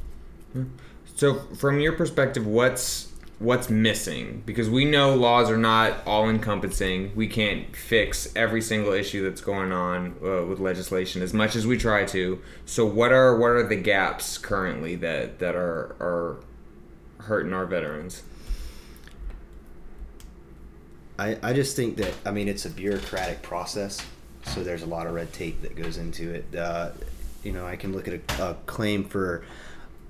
So, 1.17 1.41
from 1.57 1.81
your 1.81 1.93
perspective, 1.93 2.47
what's 2.47 3.12
what's 3.43 3.69
missing? 3.69 4.43
Because 4.47 4.71
we 4.71 4.85
know 4.85 5.15
laws 5.15 5.51
are 5.51 5.59
not 5.59 5.99
all 6.07 6.31
encompassing. 6.31 7.13
We 7.15 7.27
can't 7.27 7.75
fix 7.75 8.33
every 8.37 8.63
single 8.63 8.93
issue 8.93 9.29
that's 9.29 9.41
going 9.41 9.73
on 9.73 10.15
uh, 10.25 10.45
with 10.45 10.61
legislation 10.61 11.23
as 11.23 11.35
much 11.35 11.57
as 11.57 11.67
we 11.67 11.77
try 11.77 12.05
to. 12.07 12.41
So, 12.65 12.87
what 12.87 13.13
are 13.13 13.37
what 13.37 13.51
are 13.51 13.67
the 13.67 13.77
gaps 13.77 14.39
currently 14.39 14.95
that 14.97 15.41
that 15.41 15.57
are 15.57 15.97
are 16.01 16.37
hurting 17.19 17.53
our 17.53 17.67
veterans? 17.67 18.23
I, 21.19 21.39
I 21.43 21.53
just 21.53 21.77
think 21.77 21.97
that 21.97 22.15
I 22.25 22.31
mean 22.31 22.49
it's 22.49 22.65
a 22.65 22.71
bureaucratic 22.71 23.43
process, 23.43 24.05
so 24.45 24.63
there's 24.63 24.83
a 24.83 24.87
lot 24.87 25.07
of 25.07 25.15
red 25.15 25.33
tape 25.33 25.63
that 25.63 25.77
goes 25.77 25.99
into 25.99 26.33
it. 26.33 26.55
Uh, 26.57 26.91
you 27.43 27.53
know, 27.53 27.67
I 27.67 27.75
can 27.75 27.93
look 27.93 28.07
at 28.07 28.15
a, 28.15 28.51
a 28.51 28.55
claim 28.67 29.05
for 29.05 29.45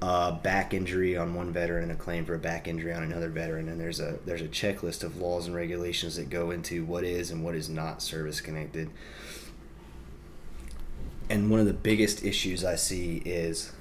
a 0.03 0.33
back 0.33 0.75
injury 0.75 1.17
on 1.17 1.33
one 1.33 1.53
veteran 1.53 1.85
and 1.85 1.93
a 1.93 1.95
claim 1.95 2.25
for 2.25 2.35
a 2.35 2.39
back 2.39 2.67
injury 2.67 2.93
on 2.93 3.05
another 3.05 3.29
veteran, 3.29 3.69
and 3.69 3.81
there's 3.81 4.01
a 4.01 4.19
there's 4.27 4.43
a 4.43 4.49
checklist 4.49 5.05
of 5.05 5.17
laws 5.17 5.47
and 5.47 5.55
regulations 5.55 6.17
that 6.17 6.29
go 6.29 6.51
into 6.51 6.85
what 6.85 7.05
is 7.05 7.31
and 7.31 7.45
what 7.45 7.55
is 7.55 7.69
not 7.69 8.03
service 8.03 8.41
connected. 8.41 8.91
And 11.31 11.51
one 11.51 11.61
of 11.61 11.67
the 11.67 11.73
biggest 11.73 12.25
issues 12.25 12.65
I 12.65 12.75
see 12.75 13.23
is, 13.25 13.73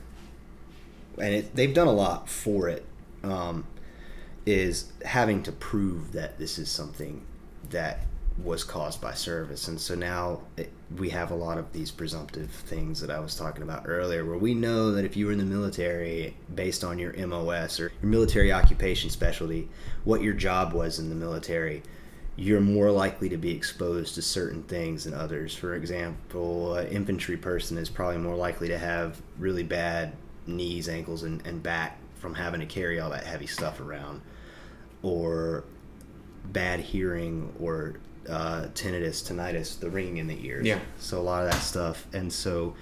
and 1.18 1.34
it, 1.34 1.56
they've 1.56 1.74
done 1.74 1.88
a 1.88 1.94
lot 1.94 2.30
for 2.30 2.70
it. 2.70 2.86
Um, 3.24 3.66
is 4.46 4.92
having 5.06 5.44
to 5.44 5.52
prove 5.52 6.14
that 6.14 6.38
this 6.40 6.58
is 6.58 6.70
something 6.70 7.24
that 7.70 8.06
was 8.44 8.64
caused 8.64 9.02
by 9.02 9.14
service. 9.14 9.68
And 9.68 9.80
so 9.80 9.94
now 9.96 10.42
it, 10.58 10.72
we 10.98 11.10
have 11.10 11.32
a 11.32 11.36
lot 11.36 11.58
of 11.58 11.72
these 11.74 11.92
presumptive 11.92 12.50
things 12.50 13.00
that 13.02 13.10
I 13.10 13.20
was 13.20 13.36
talking 13.36 13.64
about 13.64 13.84
earlier, 13.88 14.26
where 14.26 14.38
we 14.38 14.54
know 14.54 14.92
that 14.92 15.06
if 15.06 15.16
you 15.16 15.26
were 15.26 15.32
in 15.32 15.38
the 15.38 15.46
military, 15.46 16.36
based 16.54 16.84
on 16.84 17.00
your 17.00 17.14
MOS 17.28 17.80
or 17.80 17.92
your 18.02 18.10
military 18.10 18.52
occupation 18.52 19.10
specialty, 19.10 19.70
what 20.04 20.22
your 20.22 20.34
job 20.34 20.74
was 20.74 21.00
in 21.00 21.10
the 21.10 21.16
military, 21.16 21.82
you're 22.36 22.62
more 22.62 22.92
likely 22.92 23.30
to 23.30 23.38
be 23.38 23.52
exposed 23.52 24.16
to 24.16 24.22
certain 24.22 24.64
things 24.64 25.04
than 25.04 25.14
others. 25.14 25.54
For 25.56 25.76
example, 25.76 26.76
an 26.76 26.88
infantry 26.88 27.38
person 27.38 27.78
is 27.78 27.90
probably 27.90 28.18
more 28.18 28.36
likely 28.36 28.68
to 28.70 28.78
have 28.78 29.22
really 29.38 29.64
bad 29.64 30.14
knees, 30.48 30.90
ankles, 30.90 31.24
and, 31.24 31.46
and 31.46 31.62
back 31.62 31.98
from 32.16 32.34
having 32.34 32.60
to 32.60 32.66
carry 32.66 33.00
all 33.00 33.10
that 33.12 33.26
heavy 33.26 33.48
stuff 33.48 33.80
around, 33.80 34.22
or 35.04 35.64
bad 36.46 36.80
hearing, 36.80 37.54
or 37.60 37.96
uh, 38.30 38.68
tinnitus, 38.74 39.22
tinnitus, 39.28 39.80
the 39.80 39.90
ringing 39.90 40.18
in 40.18 40.28
the 40.28 40.46
ears. 40.46 40.66
Yeah. 40.66 40.80
So 41.00 41.20
a 41.20 41.22
lot 41.24 41.46
of 41.46 41.52
that 41.52 41.60
stuff, 41.62 42.06
and 42.14 42.32
so 42.32 42.76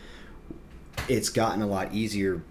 it's 1.07 1.29
gotten 1.29 1.61
a 1.61 1.67
lot 1.67 1.93
easier 1.93 2.41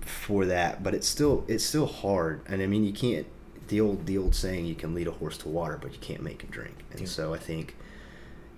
for 0.00 0.46
that, 0.46 0.82
but 0.82 0.94
it's 0.94 1.06
still 1.08 1.44
it's 1.48 1.64
still 1.64 1.86
hard. 1.86 2.40
And 2.46 2.62
I 2.62 2.66
mean, 2.66 2.84
you 2.84 2.92
can't 2.92 3.26
the 3.68 3.80
old 3.80 4.06
the 4.06 4.18
old 4.18 4.34
saying 4.34 4.66
you 4.66 4.74
can 4.74 4.94
lead 4.94 5.06
a 5.06 5.12
horse 5.12 5.36
to 5.38 5.48
water, 5.48 5.78
but 5.80 5.92
you 5.92 5.98
can't 5.98 6.22
make 6.22 6.42
him 6.42 6.50
drink. 6.50 6.74
And 6.90 7.00
Yeah. 7.00 7.06
so 7.06 7.34
I 7.34 7.38
think 7.38 7.76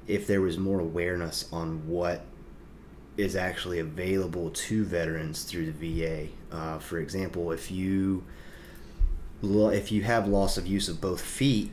if 0.07 0.27
there 0.27 0.41
was 0.41 0.57
more 0.59 0.79
awareness 0.81 1.49
on 1.53 1.87
what 1.89 2.25
is 3.17 3.35
actually 3.35 3.79
available 3.79 4.51
to 4.51 4.85
veterans 4.85 5.43
through 5.45 5.73
the 5.73 5.73
VA, 6.01 6.29
uh, 6.53 6.79
for 6.79 6.99
example, 6.99 7.51
if 7.51 7.71
you 7.71 8.23
if 9.43 9.93
you 9.93 10.03
have 10.03 10.27
loss 10.27 10.57
of 10.57 10.67
use 10.67 10.89
of 10.89 11.01
both 11.01 11.21
feet, 11.21 11.71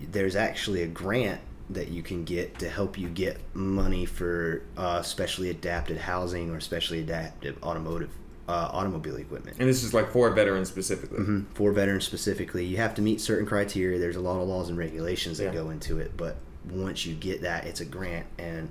there's 0.00 0.36
actually 0.36 0.82
a 0.82 0.86
grant 0.86 1.40
that 1.70 1.88
you 1.88 2.02
can 2.02 2.24
get 2.24 2.58
to 2.60 2.68
help 2.68 2.96
you 2.98 3.08
get 3.08 3.38
money 3.54 4.06
for 4.06 4.62
uh, 4.76 5.02
specially 5.02 5.50
adapted 5.50 5.98
housing 5.98 6.50
or 6.50 6.60
specially 6.60 7.00
adapted 7.00 7.56
automotive 7.62 8.10
uh, 8.48 8.70
automobile 8.72 9.16
equipment 9.16 9.58
And 9.60 9.68
this 9.68 9.84
is 9.84 9.92
like 9.92 10.10
for 10.10 10.30
veterans 10.30 10.68
specifically. 10.68 11.18
Mhm. 11.18 11.44
for 11.52 11.70
veterans 11.72 12.04
specifically 12.06 12.64
you 12.64 12.78
have 12.78 12.94
to 12.94 13.02
meet 13.02 13.20
certain 13.20 13.44
criteria 13.44 13.98
there's 13.98 14.16
a 14.16 14.20
lot 14.20 14.40
of 14.40 14.48
laws 14.48 14.70
and 14.70 14.78
regulations 14.78 15.36
that 15.38 15.44
Yeah. 15.44 15.52
go 15.52 15.68
into 15.70 15.98
it 15.98 16.12
but 16.16 16.36
once 16.70 17.04
you 17.04 17.14
get 17.14 17.42
that 17.42 17.66
it's 17.66 17.80
a 17.80 17.84
grant 17.84 18.24
and 18.38 18.70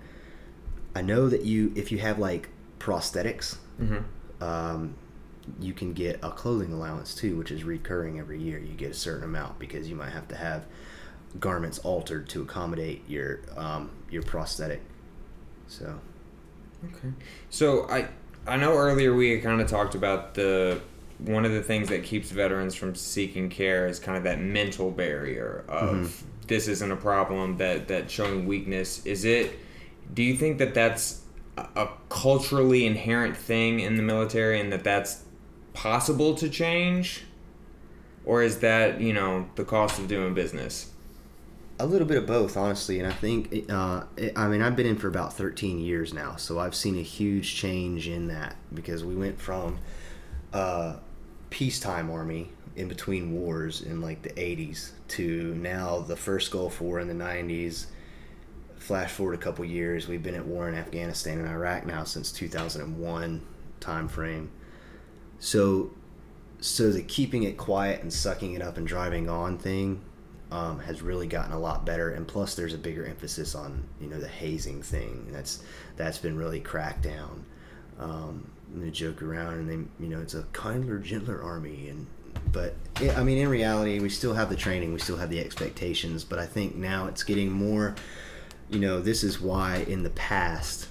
i 0.96 1.02
know 1.04 1.30
that 1.30 1.44
you 1.44 1.72
if 1.76 1.92
you 1.92 2.00
have 2.00 2.18
like 2.18 2.50
prosthetics 2.80 3.58
hmm 3.78 3.98
um, 4.42 4.94
you 5.60 5.74
can 5.74 5.94
get 5.94 6.20
a 6.24 6.30
clothing 6.32 6.74
allowance 6.74 7.14
too 7.16 7.38
which 7.38 7.52
is 7.52 7.64
recurring 7.64 8.18
every 8.20 8.40
year 8.42 8.58
you 8.58 8.74
get 8.74 8.92
a 8.92 8.96
certain 8.96 9.24
amount 9.24 9.58
because 9.60 9.88
you 9.88 9.96
might 9.96 10.10
have 10.10 10.28
to 10.28 10.36
have 10.36 10.66
garments 11.40 11.80
altered 11.80 12.30
to 12.30 12.42
accommodate 12.42 13.04
your 13.08 13.40
um, 13.56 13.92
your 14.10 14.24
prosthetic. 14.24 14.82
So. 15.68 16.00
Okay. 16.86 17.10
So 17.50 17.90
I 17.90 18.08
I 18.46 18.58
know 18.58 18.74
earlier 18.74 19.14
we 19.14 19.32
had 19.32 19.44
kind 19.44 19.62
of 19.62 19.68
talked 19.68 19.96
about 19.96 20.34
the 20.34 20.82
one 21.20 21.46
of 21.46 21.52
the 21.52 21.64
things 21.64 21.90
that 21.90 22.04
keeps 22.04 22.30
veterans 22.30 22.76
from 22.76 22.96
seeking 22.96 23.50
care 23.50 23.88
is 23.88 24.00
kind 24.00 24.18
of 24.18 24.24
that 24.24 24.40
mental 24.40 24.92
barrier 24.92 25.66
of 25.68 26.24
this 26.48 26.68
isn't 26.68 26.92
a 26.92 26.96
problem 26.96 27.58
that 27.58 27.88
that 27.88 28.10
showing 28.10 28.46
weakness. 28.46 29.06
Is 29.06 29.26
it 29.26 29.54
do 30.14 30.24
you 30.24 30.36
think 30.36 30.60
that 30.60 30.74
that's 30.74 31.22
a 31.58 31.88
culturally 32.10 32.86
inherent 32.86 33.36
thing 33.36 33.80
in 33.80 33.98
the 33.98 34.04
military 34.04 34.60
and 34.60 34.72
that 34.72 34.84
that's 34.84 35.24
possible 35.74 36.36
to 36.36 36.50
change? 36.50 37.24
Or 38.26 38.44
is 38.44 38.60
that 38.60 39.02
you 39.02 39.14
know 39.14 39.50
the 39.56 39.66
cost 39.66 40.00
of 40.00 40.08
doing 40.08 40.34
business 40.34 40.92
A 41.80 41.86
little 41.86 42.08
bit 42.08 42.18
of 42.18 42.26
both, 42.26 42.58
honestly, 42.58 43.00
and 43.00 43.08
I 43.08 43.12
think 43.12 43.70
uh, 43.70 44.06
it, 44.16 44.34
I 44.36 44.48
mean 44.48 44.64
I've 44.64 44.76
been 44.76 44.88
in 44.88 44.98
for 44.98 45.08
about 45.08 45.34
13 45.34 45.80
years 45.80 46.12
now, 46.12 46.36
so 46.36 46.58
I've 46.58 46.74
seen 46.74 46.98
a 46.98 47.04
huge 47.04 47.56
change 47.56 48.08
in 48.08 48.28
that 48.30 48.56
because 48.74 49.04
we 49.04 49.16
went 49.16 49.40
from 49.40 49.78
uh, 50.54 50.96
peacetime 51.52 52.10
army 52.10 52.50
in 52.76 52.88
between 52.88 53.32
wars 53.32 53.82
in 53.82 54.02
like 54.02 54.24
the 54.24 54.32
80s 54.32 54.92
to 55.10 55.54
now 55.56 56.00
the 56.00 56.16
first 56.16 56.52
Gulf 56.52 56.82
War 56.82 57.00
in 57.00 57.08
the 57.08 57.14
90s. 57.14 57.88
Flash 58.78 59.12
forward 59.12 59.36
a 59.36 59.38
couple 59.38 59.64
years, 59.66 60.08
we've 60.08 60.24
been 60.24 60.36
at 60.36 60.46
war 60.46 60.68
in 60.68 60.74
Afghanistan 60.74 61.38
and 61.40 61.48
Iraq 61.48 61.86
now 61.86 62.04
since 62.04 62.32
2001 62.32 63.46
time 63.80 64.08
frame. 64.08 64.50
So, 65.40 65.92
so 66.60 66.92
the 66.92 67.04
keeping 67.04 67.44
it 67.44 67.58
quiet 67.58 68.02
and 68.02 68.12
sucking 68.12 68.54
it 68.54 68.64
up 68.64 68.78
and 68.78 68.88
driving 68.88 69.30
on 69.30 69.60
thing 69.60 70.02
um, 70.52 70.80
has 70.80 71.02
really 71.02 71.28
gotten 71.28 71.52
a 71.52 71.60
lot 71.60 71.86
better. 71.86 72.12
And 72.12 72.28
plus, 72.28 72.56
there's 72.56 72.74
a 72.74 72.78
bigger 72.78 73.06
emphasis 73.06 73.56
on 73.56 73.84
you 74.00 74.08
know 74.08 74.20
the 74.20 74.28
hazing 74.28 74.82
thing. 74.82 75.28
That's 75.32 75.64
that's 75.96 76.18
been 76.18 76.38
really 76.38 76.60
cracked 76.60 77.04
down. 77.04 77.46
Um, 78.00 78.52
they 78.76 78.92
joke 78.92 79.22
around 79.22 79.54
and 79.54 79.70
they 79.70 80.04
you 80.04 80.10
know 80.10 80.22
it's 80.22 80.34
a 80.34 80.44
kinder, 80.54 81.00
gentler 81.00 81.42
army 81.42 81.90
and 81.90 82.08
but 82.52 82.76
I 83.00 83.24
mean, 83.24 83.38
in 83.38 83.50
reality, 83.50 84.00
we 84.00 84.10
still 84.10 84.34
have 84.34 84.50
the 84.50 84.56
training, 84.56 84.94
we 84.94 85.00
still 85.00 85.18
have 85.18 85.30
the 85.30 85.40
expectations, 85.40 86.24
but 86.24 86.40
I 86.40 86.46
think 86.46 86.76
now 86.76 87.08
it's 87.08 87.24
getting 87.24 87.52
more. 87.52 87.96
You 88.70 88.80
know, 88.80 89.00
this 89.00 89.24
is 89.24 89.40
why 89.40 89.86
in 89.88 90.04
the 90.04 90.10
past 90.12 90.88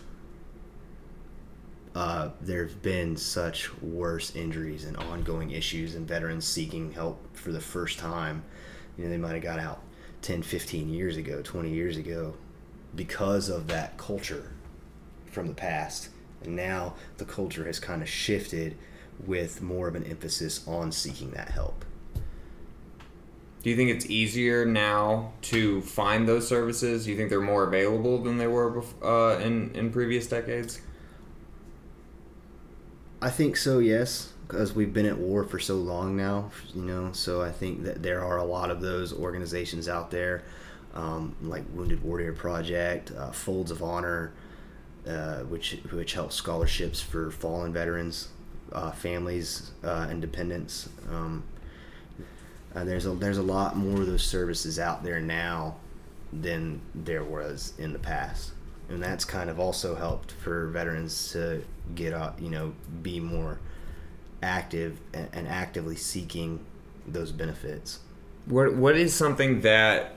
uh, 1.94 2.30
there 2.40 2.64
have 2.64 2.82
been 2.82 3.16
such 3.16 3.72
worse 3.82 4.34
injuries 4.34 4.84
and 4.84 4.96
ongoing 4.96 5.50
issues, 5.50 5.94
and 5.94 6.06
veterans 6.06 6.46
seeking 6.46 6.92
help 6.92 7.36
for 7.36 7.52
the 7.52 7.60
first 7.60 7.98
time. 7.98 8.44
You 8.96 9.04
know, 9.04 9.10
they 9.10 9.18
might 9.18 9.34
have 9.34 9.42
got 9.42 9.58
out 9.58 9.82
10, 10.22 10.42
15 10.42 10.88
years 10.88 11.16
ago, 11.16 11.42
20 11.42 11.70
years 11.70 11.96
ago, 11.96 12.34
because 12.94 13.48
of 13.48 13.68
that 13.68 13.98
culture 13.98 14.52
from 15.30 15.48
the 15.48 15.54
past. 15.54 16.08
And 16.42 16.56
now 16.56 16.94
the 17.18 17.24
culture 17.24 17.64
has 17.64 17.78
kind 17.78 18.02
of 18.02 18.08
shifted 18.08 18.76
with 19.24 19.62
more 19.62 19.88
of 19.88 19.94
an 19.94 20.04
emphasis 20.04 20.66
on 20.66 20.92
seeking 20.92 21.30
that 21.32 21.48
help. 21.50 21.84
Do 23.62 23.70
you 23.70 23.76
think 23.76 23.90
it's 23.90 24.06
easier 24.06 24.64
now 24.64 25.32
to 25.42 25.82
find 25.82 26.28
those 26.28 26.46
services? 26.46 27.04
Do 27.04 27.10
you 27.10 27.16
think 27.16 27.30
they're 27.30 27.40
more 27.40 27.64
available 27.64 28.22
than 28.22 28.38
they 28.38 28.46
were 28.46 28.84
uh, 29.02 29.40
in 29.40 29.72
in 29.74 29.90
previous 29.90 30.28
decades? 30.28 30.80
I 33.20 33.30
think 33.30 33.56
so. 33.56 33.80
Yes, 33.80 34.32
because 34.46 34.74
we've 34.74 34.92
been 34.92 35.06
at 35.06 35.18
war 35.18 35.44
for 35.44 35.58
so 35.58 35.76
long 35.76 36.16
now. 36.16 36.50
You 36.74 36.82
know, 36.82 37.12
so 37.12 37.42
I 37.42 37.50
think 37.50 37.84
that 37.84 38.02
there 38.02 38.24
are 38.24 38.38
a 38.38 38.44
lot 38.44 38.70
of 38.70 38.80
those 38.80 39.12
organizations 39.12 39.88
out 39.88 40.10
there, 40.10 40.44
um, 40.94 41.34
like 41.42 41.64
Wounded 41.72 42.02
Warrior 42.02 42.32
Project, 42.32 43.12
uh, 43.16 43.30
Folds 43.30 43.70
of 43.70 43.82
Honor, 43.82 44.32
uh, 45.06 45.40
which 45.40 45.78
which 45.90 46.14
helps 46.14 46.34
scholarships 46.34 47.00
for 47.00 47.30
fallen 47.30 47.72
veterans 47.72 48.28
uh, 48.72 48.90
families 48.92 49.70
uh, 49.84 50.06
and 50.10 50.20
dependents. 50.20 50.88
Um, 51.10 51.44
uh, 52.74 52.84
there's 52.84 53.06
a 53.06 53.10
there's 53.10 53.38
a 53.38 53.42
lot 53.42 53.76
more 53.76 54.00
of 54.00 54.06
those 54.06 54.24
services 54.24 54.78
out 54.78 55.02
there 55.02 55.20
now 55.20 55.76
than 56.32 56.80
there 56.94 57.24
was 57.24 57.72
in 57.78 57.92
the 57.92 57.98
past, 57.98 58.52
and 58.88 59.02
that's 59.02 59.24
kind 59.24 59.48
of 59.48 59.58
also 59.58 59.94
helped 59.94 60.32
for 60.32 60.66
veterans 60.68 61.32
to 61.32 61.64
get 61.94 62.12
up, 62.12 62.40
you 62.40 62.50
know, 62.50 62.74
be 63.02 63.18
more 63.20 63.58
active 64.42 65.00
and, 65.12 65.28
and 65.32 65.48
actively 65.48 65.96
seeking 65.96 66.64
those 67.06 67.32
benefits. 67.32 68.00
What 68.46 68.74
what 68.74 68.96
is 68.96 69.14
something 69.14 69.60
that 69.62 70.16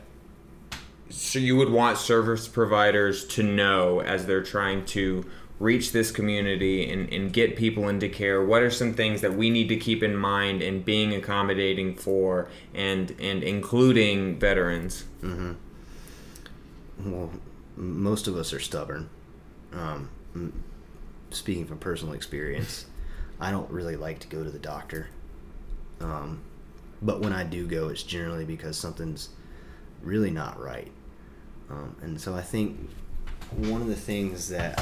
so 1.10 1.40
you 1.40 1.56
would 1.56 1.72
want 1.72 1.98
service 1.98 2.48
providers 2.48 3.26
to 3.26 3.44
know 3.44 4.00
as 4.02 4.26
they're 4.26 4.44
trying 4.44 4.86
to 4.86 5.26
reach 5.60 5.92
this 5.92 6.12
community 6.12 6.90
and, 6.90 7.12
and 7.12 7.34
get 7.34 7.58
people 7.58 7.90
into 7.90 8.08
care 8.08 8.44
what 8.44 8.62
are 8.62 8.72
some 8.72 8.94
things 8.94 9.20
that 9.22 9.34
we 9.34 9.50
need 9.50 9.68
to 9.68 9.76
keep 9.76 10.02
in 10.02 10.16
mind 10.16 10.62
in 10.62 10.82
being 10.82 11.14
accommodating 11.14 11.94
for 11.96 12.48
and 12.74 13.12
and 13.20 13.44
including 13.44 14.40
veterans 14.40 15.04
mm-hmm. 15.22 15.52
well 17.12 17.30
most 17.76 18.28
of 18.28 18.38
us 18.38 18.54
are 18.54 18.60
stubborn 18.60 19.10
um, 19.74 20.10
speaking 21.30 21.66
from 21.66 21.78
personal 21.78 22.14
experience 22.14 22.86
i 23.40 23.52
don't 23.52 23.70
really 23.72 23.96
like 23.96 24.20
to 24.20 24.28
go 24.28 24.44
to 24.44 24.50
the 24.50 24.60
doctor. 24.60 25.08
Um, 26.02 26.42
but 27.02 27.22
when 27.22 27.34
i 27.34 27.44
do 27.44 27.68
go 27.68 27.90
it's 27.90 28.04
generally 28.04 28.46
because 28.46 28.78
something's 28.78 29.30
really 30.02 30.32
not 30.32 30.60
right. 30.60 30.92
Um, 31.70 31.96
and 32.02 32.20
so 32.20 32.36
i 32.36 32.42
think 32.42 32.90
one 33.58 33.82
of 33.82 33.88
the 33.88 33.96
things 33.96 34.50
that 34.50 34.82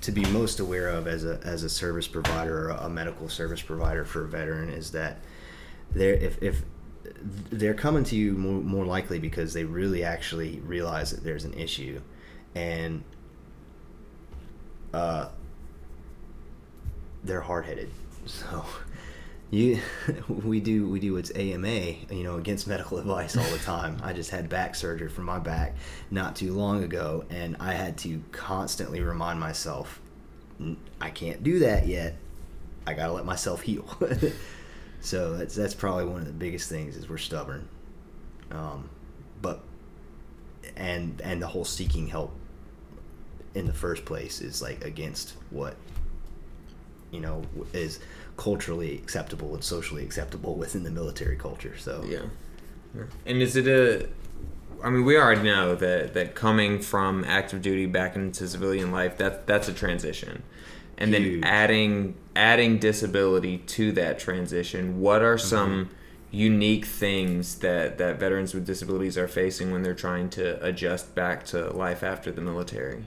to 0.00 0.12
be 0.12 0.24
most 0.26 0.60
aware 0.60 0.88
of 0.88 1.06
as 1.06 1.24
a 1.24 1.40
as 1.44 1.62
a 1.62 1.68
service 1.68 2.06
provider 2.06 2.70
or 2.70 2.70
a 2.70 2.88
medical 2.88 3.28
service 3.28 3.62
provider 3.62 4.04
for 4.04 4.24
a 4.24 4.28
veteran 4.28 4.68
is 4.68 4.92
that 4.92 5.18
they're 5.92 6.14
if, 6.14 6.42
if 6.42 6.62
they're 7.50 7.74
coming 7.74 8.04
to 8.04 8.16
you 8.16 8.32
more, 8.32 8.60
more 8.60 8.84
likely 8.84 9.18
because 9.18 9.52
they 9.52 9.64
really 9.64 10.04
actually 10.04 10.60
realize 10.60 11.10
that 11.10 11.24
there's 11.24 11.44
an 11.44 11.54
issue. 11.54 12.00
And 12.54 13.02
uh, 14.92 15.28
they're 17.24 17.40
hard-headed 17.40 17.90
so 18.26 18.64
you 19.50 19.80
we 20.28 20.60
do 20.60 20.88
we 20.88 21.00
do 21.00 21.14
what's 21.14 21.30
AMA 21.34 21.68
you 22.10 22.22
know 22.22 22.36
against 22.36 22.66
medical 22.66 22.98
advice 22.98 23.36
all 23.36 23.50
the 23.50 23.58
time. 23.58 23.98
I 24.02 24.12
just 24.12 24.30
had 24.30 24.48
back 24.48 24.74
surgery 24.74 25.08
for 25.08 25.22
my 25.22 25.38
back 25.38 25.74
not 26.10 26.36
too 26.36 26.52
long 26.52 26.84
ago 26.84 27.24
and 27.30 27.56
I 27.60 27.72
had 27.72 27.96
to 27.98 28.22
constantly 28.32 29.00
remind 29.00 29.40
myself 29.40 30.00
I 31.00 31.10
can't 31.10 31.42
do 31.42 31.60
that 31.60 31.86
yet. 31.86 32.16
I 32.86 32.94
got 32.94 33.06
to 33.06 33.12
let 33.12 33.24
myself 33.24 33.62
heal. 33.62 33.88
so 35.00 35.36
that's 35.36 35.54
that's 35.54 35.74
probably 35.74 36.06
one 36.06 36.20
of 36.20 36.26
the 36.26 36.32
biggest 36.32 36.68
things 36.68 36.96
is 36.96 37.08
we're 37.08 37.18
stubborn. 37.18 37.68
Um, 38.50 38.88
but 39.40 39.62
and 40.76 41.20
and 41.22 41.40
the 41.40 41.46
whole 41.46 41.64
seeking 41.64 42.08
help 42.08 42.34
in 43.54 43.66
the 43.66 43.74
first 43.74 44.04
place 44.04 44.40
is 44.40 44.60
like 44.60 44.84
against 44.84 45.34
what 45.50 45.76
you 47.10 47.20
know 47.20 47.42
is 47.72 48.00
culturally 48.36 48.94
acceptable 48.94 49.54
and 49.54 49.62
socially 49.62 50.04
acceptable 50.04 50.54
within 50.54 50.84
the 50.84 50.90
military 50.90 51.36
culture. 51.36 51.76
So 51.76 52.04
yeah. 52.08 52.22
And 53.26 53.42
is 53.42 53.56
it 53.56 53.66
a? 53.66 54.08
I 54.82 54.90
mean, 54.90 55.04
we 55.04 55.16
already 55.18 55.42
know 55.42 55.74
that 55.74 56.14
that 56.14 56.34
coming 56.34 56.80
from 56.80 57.24
active 57.24 57.60
duty 57.60 57.86
back 57.86 58.16
into 58.16 58.48
civilian 58.48 58.90
life 58.90 59.18
that 59.18 59.46
that's 59.46 59.68
a 59.68 59.74
transition, 59.74 60.42
and 60.96 61.12
Huge. 61.12 61.42
then 61.42 61.50
adding 61.50 62.14
adding 62.34 62.78
disability 62.78 63.58
to 63.58 63.92
that 63.92 64.18
transition. 64.18 65.00
What 65.00 65.22
are 65.22 65.36
mm-hmm. 65.36 65.48
some 65.48 65.90
unique 66.30 66.84
things 66.84 67.56
that 67.56 67.98
that 67.98 68.20
veterans 68.20 68.54
with 68.54 68.64
disabilities 68.64 69.18
are 69.18 69.28
facing 69.28 69.72
when 69.72 69.82
they're 69.82 69.94
trying 69.94 70.30
to 70.30 70.64
adjust 70.64 71.14
back 71.14 71.44
to 71.46 71.70
life 71.70 72.02
after 72.02 72.30
the 72.30 72.40
military? 72.40 73.06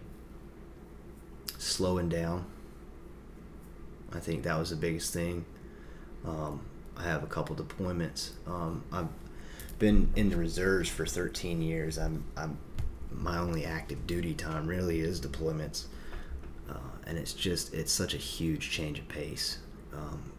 Slowing 1.58 2.10
down 2.10 2.46
I 4.14 4.20
think 4.20 4.44
that 4.44 4.58
was 4.58 4.70
the 4.70 4.76
biggest 4.76 5.14
thing. 5.14 5.46
Um, 6.26 6.62
I 6.98 7.04
have 7.04 7.24
a 7.24 7.28
couple 7.28 7.56
deployments. 7.56 8.32
Um, 8.46 8.84
I've 8.92 9.08
been 9.80 10.12
in 10.16 10.30
the 10.30 10.36
reserves 10.36 10.90
for 10.90 11.06
13 11.06 11.62
years. 11.62 11.98
I'm, 11.98 12.24
I'm 12.38 12.58
my 13.14 13.38
only 13.38 13.66
active 13.66 14.08
duty 14.08 14.34
time 14.34 14.68
really 14.68 15.02
is 15.02 15.20
deployments, 15.20 15.86
uh, 16.70 16.78
and 17.06 17.18
it's 17.18 17.34
just 17.34 17.74
it's 17.74 17.92
such 17.92 18.14
a 18.14 18.18
huge 18.18 18.72
change 18.72 19.00
of 19.00 19.08
pace. 19.08 19.60
Um, 19.94 20.32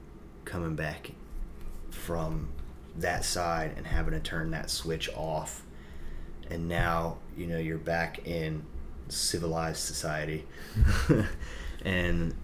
coming 0.44 0.74
back 0.74 1.12
from 1.90 2.48
that 2.96 3.24
side 3.24 3.74
and 3.76 3.86
having 3.86 4.14
to 4.14 4.20
turn 4.20 4.50
that 4.52 4.70
switch 4.70 5.10
off, 5.14 5.62
and 6.50 6.68
now 6.68 7.18
you 7.36 7.46
know 7.46 7.58
you're 7.58 7.78
back 7.78 8.26
in 8.26 8.64
civilized 9.08 9.80
society, 9.80 10.46
and 11.84 12.34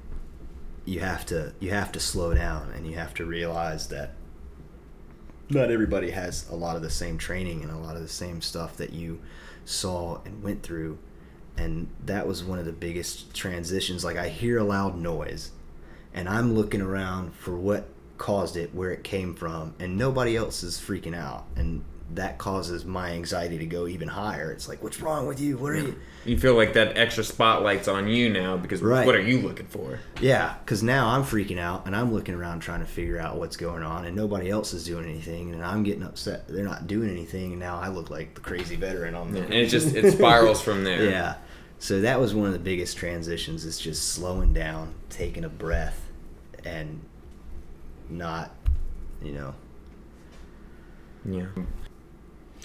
you 0.89 1.01
have 1.01 1.27
to 1.27 1.53
you 1.61 1.71
have 1.71 1.93
to 1.93 2.01
slow 2.01 2.33
down 2.33 2.73
and 2.75 2.87
you 2.87 2.97
have 2.97 3.13
to 3.13 3.27
realize 3.27 3.89
that 3.89 4.15
not 5.51 5.71
everybody 5.71 6.11
has 6.11 6.49
a 6.49 6.57
lot 6.57 6.77
of 6.77 6.83
the 6.83 6.89
same 6.89 7.19
training 7.19 7.63
and 7.63 7.71
a 7.71 7.77
lot 7.77 7.95
of 7.95 8.01
the 8.01 8.09
same 8.09 8.41
stuff 8.41 8.75
that 8.79 8.93
you 8.93 9.21
saw 9.67 10.19
and 10.25 10.43
went 10.43 10.63
through. 10.63 10.99
And 11.59 11.89
that 12.07 12.27
was 12.27 12.43
one 12.43 12.59
of 12.59 12.65
the 12.65 12.73
biggest 12.73 13.35
transitions. 13.35 14.03
Like 14.03 14.17
i 14.17 14.31
hear 14.31 14.59
a 14.59 14.65
loud 14.65 14.97
noise 14.97 15.51
and 16.15 16.27
i'm 16.27 16.55
looking 16.55 16.81
around 16.81 17.35
for 17.35 17.55
what 17.55 17.89
caused 18.17 18.57
it 18.57 18.75
where 18.75 18.91
it 18.91 19.05
came 19.05 19.35
from 19.35 19.75
and 19.79 19.97
nobody 19.99 20.37
else 20.37 20.63
is 20.63 20.79
freaking 20.79 21.15
out. 21.15 21.45
And 21.55 21.85
that 22.15 22.39
causes 22.39 22.85
my 22.85 23.11
anxiety 23.11 23.59
to 23.59 23.67
go 23.67 23.87
even 23.87 24.09
higher. 24.09 24.51
It's 24.51 24.67
like, 24.67 24.83
what's 24.83 25.01
wrong 25.01 25.27
with 25.27 25.41
you? 25.41 25.59
What 25.59 25.73
are 25.73 25.77
you? 25.77 26.01
You 26.25 26.39
feel 26.39 26.55
like 26.55 26.73
that 26.73 26.97
extra 26.97 27.23
spotlight's 27.23 27.87
on 27.87 28.09
you 28.09 28.31
now 28.31 28.57
because 28.57 28.81
right. 28.81 29.07
what 29.07 29.15
are 29.15 29.21
you 29.21 29.41
looking 29.41 29.67
for? 29.67 30.01
Yeah, 30.21 30.55
because 30.65 30.83
now 30.83 31.09
I'm 31.09 31.23
freaking 31.23 31.59
out 31.59 31.87
and 31.87 31.95
I'm 31.95 32.13
looking 32.13 32.35
around 32.35 32.61
trying 32.61 32.81
to 32.81 32.87
figure 32.87 33.19
out 33.19 33.37
what's 33.37 33.57
going 33.57 33.83
on, 33.83 34.07
and 34.07 34.17
nobody 34.17 34.51
else 34.51 34.73
is 34.73 34.85
doing 34.85 35.05
anything, 35.05 35.53
and 35.53 35.63
I'm 35.63 35.83
getting 35.83 36.03
upset. 36.03 36.49
They're 36.49 36.65
not 36.65 36.87
doing 36.87 37.11
anything, 37.11 37.53
and 37.53 37.61
now 37.61 37.79
I 37.79 37.89
look 37.89 38.11
like 38.11 38.35
the 38.35 38.41
crazy 38.41 38.77
veteran 38.77 39.15
on 39.15 39.33
the. 39.33 39.43
And 39.43 39.55
it 39.55 39.67
just 39.67 39.95
it 39.95 40.13
spirals 40.13 40.61
from 40.61 40.85
there. 40.85 40.99
Yeah, 41.09 41.37
so 41.79 42.01
that 42.01 42.21
was 42.21 42.35
one 42.35 42.47
of 42.47 42.53
the 42.53 42.59
biggest 42.59 42.97
transitions. 42.97 43.65
Is 43.65 43.79
just 43.79 44.09
slowing 44.09 44.53
down, 44.53 44.95
taking 45.11 45.45
a 45.45 45.49
breath, 45.49 46.11
and 46.65 47.01
not, 48.11 48.55
you 49.23 49.33
know. 49.33 49.55
Yeah. 51.25 51.47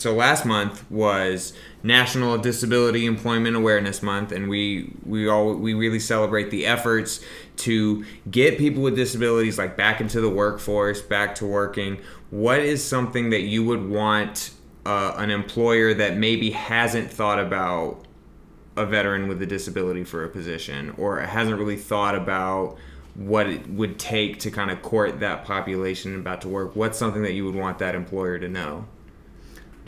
So 0.04 0.14
last 0.14 0.46
month 0.46 0.84
was 0.92 1.54
National 1.82 2.38
Disability 2.38 3.06
Employment 3.06 3.56
Awareness 3.56 4.04
Month, 4.04 4.34
and 4.34 4.50
we 4.50 4.92
we 5.06 5.30
all 5.30 5.54
we 5.54 5.74
really 5.74 6.02
celebrate 6.02 6.52
the 6.52 6.66
efforts 6.66 7.22
to 7.60 8.04
get 8.30 8.58
people 8.58 8.84
with 8.84 8.98
disabilities 8.98 9.58
like 9.58 9.78
back 9.78 10.02
into 10.02 10.20
the 10.20 10.30
workforce, 10.30 11.02
back 11.02 11.36
to 11.36 11.46
working. 11.46 12.00
What 12.32 12.60
is 12.60 12.84
something 12.84 13.30
that 13.30 13.44
you 13.44 13.64
would 13.64 13.88
want 13.88 14.52
uh, 14.86 15.14
an 15.16 15.32
employer 15.32 15.94
that 15.94 16.18
maybe 16.18 16.52
hasn't 16.52 17.10
thought 17.10 17.40
about 17.40 18.04
a 18.76 18.86
veteran 18.86 19.30
with 19.30 19.42
a 19.42 19.46
disability 19.46 20.04
for 20.04 20.26
a 20.26 20.28
position, 20.28 20.94
or 20.98 21.22
hasn't 21.22 21.58
really 21.58 21.78
thought 21.78 22.16
about 22.16 22.78
what 23.16 23.48
it 23.48 23.70
would 23.70 23.98
take 23.98 24.40
to 24.40 24.52
kind 24.52 24.70
of 24.70 24.82
court 24.82 25.22
that 25.22 25.46
population 25.46 26.20
about 26.20 26.42
to 26.42 26.50
work? 26.50 26.76
What's 26.76 26.98
something 26.98 27.22
that 27.22 27.32
you 27.32 27.46
would 27.46 27.56
want 27.56 27.80
that 27.80 27.96
employer 27.96 28.38
to 28.38 28.50
know? 28.50 28.86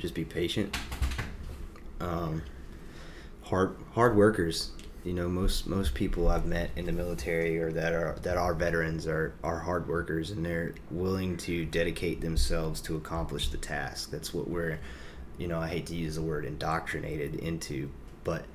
Just 0.06 0.14
be 0.14 0.24
patient. 0.24 0.78
Um, 2.00 2.44
hard 3.42 3.76
hard 3.96 4.16
workers. 4.16 4.70
You 5.04 5.14
know, 5.14 5.28
most 5.28 5.66
most 5.66 5.96
people 5.96 6.28
I've 6.28 6.46
met 6.46 6.70
in 6.76 6.86
the 6.86 6.92
military 6.92 7.58
or 7.58 7.72
that 7.72 7.92
are 7.94 8.16
that 8.22 8.38
are 8.38 8.54
veterans 8.54 9.08
are 9.08 9.34
are 9.44 9.58
hard 9.58 9.88
workers 9.88 10.30
and 10.30 10.46
they're 10.46 10.76
willing 10.92 11.38
to 11.38 11.66
dedicate 11.66 12.22
themselves 12.22 12.82
to 12.82 12.98
accomplish 12.98 13.50
the 13.50 13.58
task. 13.58 14.12
That's 14.12 14.32
what 14.32 14.48
we're, 14.48 14.78
you 15.40 15.48
know, 15.48 15.60
I 15.60 15.70
hate 15.70 15.88
to 15.88 15.96
use 15.96 16.14
the 16.14 16.22
word 16.22 16.46
indoctrinated 16.46 17.34
into, 17.38 17.90
but 18.24 18.46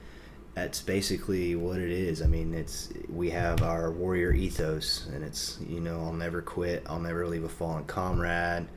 that's 0.55 0.81
basically 0.81 1.57
what 1.57 1.81
it 1.81 1.91
is. 1.91 2.23
I 2.23 2.29
mean, 2.29 2.55
it's 2.55 2.91
we 3.09 3.31
have 3.31 3.65
our 3.65 3.91
warrior 3.91 4.33
ethos, 4.33 5.09
and 5.13 5.25
it's 5.25 5.59
you 5.69 5.81
know 5.81 5.99
I'll 5.99 6.13
never 6.13 6.43
quit, 6.43 6.85
I'll 6.89 7.01
never 7.01 7.27
leave 7.27 7.43
a 7.43 7.49
fallen 7.49 7.87
comrade. 7.87 8.69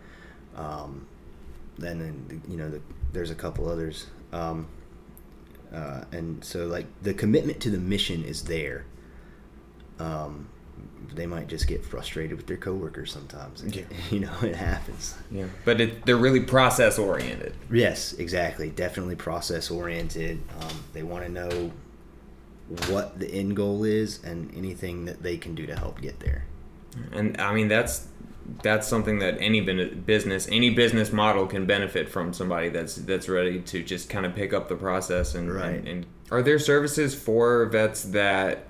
Um, 0.56 1.06
then 1.78 2.42
you 2.48 2.58
know 2.58 2.70
the, 2.70 2.82
there's 3.12 3.32
a 3.32 3.36
couple 3.36 3.70
others, 3.70 4.08
um, 4.32 4.68
uh, 5.74 6.04
and 6.12 6.44
so 6.44 6.68
like 6.68 6.86
the 7.02 7.14
commitment 7.14 7.60
to 7.62 7.70
the 7.70 7.80
mission 7.80 8.24
is 8.24 8.44
there. 8.44 8.86
Um, 10.00 10.50
they 11.14 11.26
might 11.26 11.48
just 11.48 11.68
get 11.68 11.86
frustrated 11.86 12.36
with 12.38 12.48
their 12.48 12.58
coworkers 12.58 13.12
sometimes. 13.12 13.64
Yeah. 13.64 13.84
You 14.12 14.22
know, 14.22 14.34
it 14.42 14.56
happens. 14.56 15.16
Yeah, 15.32 15.46
but 15.66 15.82
it, 15.82 16.06
they're 16.06 16.18
really 16.18 16.42
process 16.42 17.00
oriented. 17.00 17.56
Yes, 17.72 18.14
exactly. 18.14 18.70
Definitely 18.70 19.16
process 19.16 19.72
oriented. 19.72 20.42
Um, 20.62 20.84
they 20.94 21.04
want 21.04 21.26
to 21.26 21.32
know 21.32 21.72
what 22.90 23.20
the 23.20 23.28
end 23.28 23.56
goal 23.56 23.84
is 23.84 24.24
and 24.24 24.56
anything 24.56 25.06
that 25.06 25.22
they 25.24 25.38
can 25.38 25.56
do 25.56 25.66
to 25.66 25.76
help 25.76 26.02
get 26.02 26.20
there. 26.20 26.46
And 27.12 27.40
I 27.40 27.54
mean 27.54 27.68
that's 27.68 28.08
that's 28.62 28.88
something 28.88 29.20
that 29.20 29.38
any 29.40 29.62
business 29.62 30.48
any 30.52 30.70
business 30.70 31.12
model 31.14 31.48
can 31.48 31.66
benefit 31.66 32.10
from 32.10 32.34
somebody 32.34 32.70
that's 32.70 32.96
that's 32.96 33.30
ready 33.30 33.60
to 33.62 33.82
just 33.84 34.10
kind 34.10 34.26
of 34.26 34.36
pick 34.36 34.54
up 34.54 34.68
the 34.68 34.76
process 34.76 35.34
and 35.36 35.52
Right. 35.54 35.76
and, 35.76 35.88
and 35.88 36.06
are 36.30 36.42
there 36.42 36.60
services 36.60 37.16
for 37.16 37.66
vets 37.68 38.04
that 38.04 38.66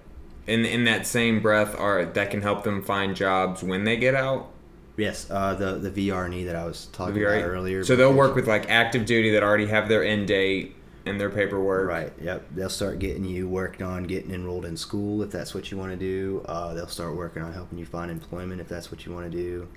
in 0.46 0.64
in 0.66 0.84
that 0.86 1.08
same 1.08 1.42
breath 1.42 1.78
are 1.80 2.06
that 2.06 2.30
can 2.30 2.42
help 2.42 2.64
them 2.64 2.82
find 2.84 3.16
jobs 3.16 3.64
when 3.64 3.84
they 3.84 3.98
get 3.98 4.14
out 4.16 4.50
Yes, 4.96 5.26
uh, 5.32 5.56
the 5.56 5.80
the 5.90 6.10
VR&E 6.10 6.44
that 6.44 6.56
I 6.56 6.66
was 6.66 6.86
talking 6.94 7.18
about 7.24 7.42
earlier. 7.42 7.84
so 7.84 7.96
they'll 7.96 8.14
work 8.14 8.36
with 8.36 8.48
like 8.48 8.70
active 8.70 9.06
duty 9.08 9.32
that 9.32 9.42
already 9.42 9.66
have 9.66 9.90
their 9.90 10.04
end 10.04 10.28
date 10.28 10.76
and 11.06 11.20
their 11.20 11.30
paperwork 11.30 11.88
Right. 11.90 12.14
Yep. 12.22 12.46
They'll 12.56 12.70
start 12.70 13.00
getting 13.00 13.26
you 13.26 13.48
worked 13.48 13.82
on 13.82 14.04
getting 14.04 14.32
enrolled 14.32 14.66
in 14.66 14.78
school 14.78 15.22
if 15.24 15.32
that's 15.32 15.54
what 15.54 15.70
you 15.72 15.78
want 15.78 15.92
to 15.92 15.98
do. 15.98 16.44
Uh, 16.48 16.74
they'll 16.74 16.88
start 16.88 17.16
working 17.16 17.42
on 17.44 17.52
helping 17.54 17.78
you 17.78 17.86
find 17.86 18.10
employment 18.10 18.62
if 18.62 18.68
that's 18.70 18.92
what 18.92 19.06
you 19.06 19.12
want 19.14 19.32
to 19.32 19.38
do. 19.38 19.68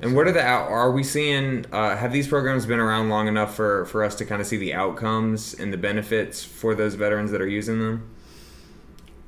And 0.00 0.14
what 0.14 0.26
are 0.28 0.32
the 0.32 0.42
out? 0.42 0.68
Are 0.70 0.92
we 0.92 1.02
seeing? 1.02 1.64
Uh, 1.72 1.96
have 1.96 2.12
these 2.12 2.28
programs 2.28 2.66
been 2.66 2.78
around 2.78 3.08
long 3.08 3.26
enough 3.28 3.54
for 3.56 3.86
for 3.86 4.04
us 4.04 4.14
to 4.16 4.24
kind 4.26 4.40
of 4.40 4.46
see 4.46 4.58
the 4.58 4.74
outcomes 4.74 5.54
and 5.54 5.72
the 5.72 5.78
benefits 5.78 6.44
for 6.44 6.74
those 6.74 6.94
veterans 6.94 7.30
that 7.32 7.40
are 7.40 7.48
using 7.48 7.78
them? 7.80 8.08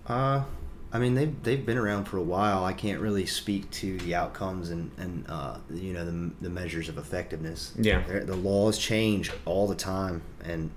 Uh, 0.06 0.44
I 0.92 0.98
mean 0.98 1.14
they've 1.14 1.42
they've 1.42 1.64
been 1.64 1.78
around 1.78 2.04
for 2.04 2.18
a 2.18 2.22
while. 2.22 2.64
I 2.64 2.72
can't 2.72 3.00
really 3.00 3.24
speak 3.26 3.70
to 3.72 3.98
the 4.00 4.14
outcomes 4.14 4.70
and 4.70 4.90
and 4.98 5.24
uh, 5.28 5.56
you 5.72 5.92
know 5.92 6.04
the, 6.04 6.30
the 6.42 6.50
measures 6.50 6.88
of 6.88 6.98
effectiveness. 6.98 7.72
Yeah. 7.78 8.02
They're- 8.06 8.24
the 8.24 8.36
laws 8.36 8.76
change 8.78 9.32
all 9.46 9.66
the 9.66 9.74
time, 9.74 10.22
and 10.44 10.70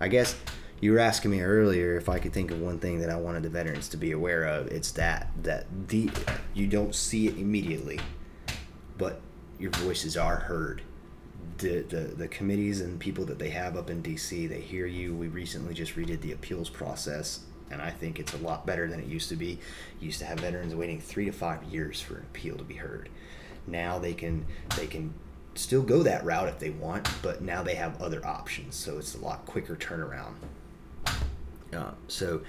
I 0.00 0.08
guess 0.08 0.36
you 0.80 0.92
were 0.92 0.98
asking 0.98 1.30
me 1.30 1.40
earlier 1.40 1.96
if 1.96 2.08
I 2.08 2.18
could 2.18 2.32
think 2.32 2.50
of 2.50 2.60
one 2.60 2.78
thing 2.78 3.00
that 3.00 3.10
I 3.10 3.16
wanted 3.16 3.42
the 3.42 3.48
veterans 3.48 3.88
to 3.88 3.96
be 3.96 4.12
aware 4.12 4.44
of. 4.44 4.66
It's 4.68 4.90
that 4.92 5.30
that 5.42 5.66
the 5.88 6.10
you 6.54 6.66
don't 6.66 6.94
see 6.94 7.28
it 7.28 7.36
immediately, 7.36 8.00
but 8.98 9.20
your 9.58 9.70
voices 9.72 10.16
are 10.16 10.36
heard. 10.36 10.82
The, 11.58 11.80
the 11.82 12.00
the 12.14 12.28
committees 12.28 12.82
and 12.82 13.00
people 13.00 13.24
that 13.26 13.38
they 13.38 13.50
have 13.50 13.76
up 13.76 13.88
in 13.88 14.02
DC, 14.02 14.48
they 14.48 14.60
hear 14.60 14.86
you. 14.86 15.14
We 15.14 15.28
recently 15.28 15.72
just 15.72 15.96
redid 15.96 16.20
the 16.20 16.32
appeals 16.32 16.68
process, 16.68 17.40
and 17.70 17.80
I 17.80 17.90
think 17.90 18.18
it's 18.18 18.34
a 18.34 18.38
lot 18.38 18.66
better 18.66 18.88
than 18.88 19.00
it 19.00 19.06
used 19.06 19.30
to 19.30 19.36
be. 19.36 19.58
used 19.98 20.18
to 20.18 20.26
have 20.26 20.40
veterans 20.40 20.74
waiting 20.74 21.00
three 21.00 21.24
to 21.24 21.32
five 21.32 21.64
years 21.64 22.02
for 22.02 22.16
an 22.16 22.26
appeal 22.30 22.56
to 22.56 22.64
be 22.64 22.74
heard. 22.74 23.08
Now 23.66 23.98
they 23.98 24.12
can 24.12 24.44
they 24.76 24.86
can 24.86 25.14
still 25.58 25.82
go 25.82 26.02
that 26.02 26.24
route 26.24 26.48
if 26.48 26.58
they 26.58 26.70
want, 26.70 27.08
but 27.22 27.42
now 27.42 27.62
they 27.62 27.74
have 27.74 28.00
other 28.00 28.24
options, 28.26 28.74
so 28.74 28.98
it's 28.98 29.14
a 29.14 29.18
lot 29.18 29.46
quicker 29.46 29.76
turnaround. 29.76 30.34
Uh, 31.72 31.92
so 32.08 32.42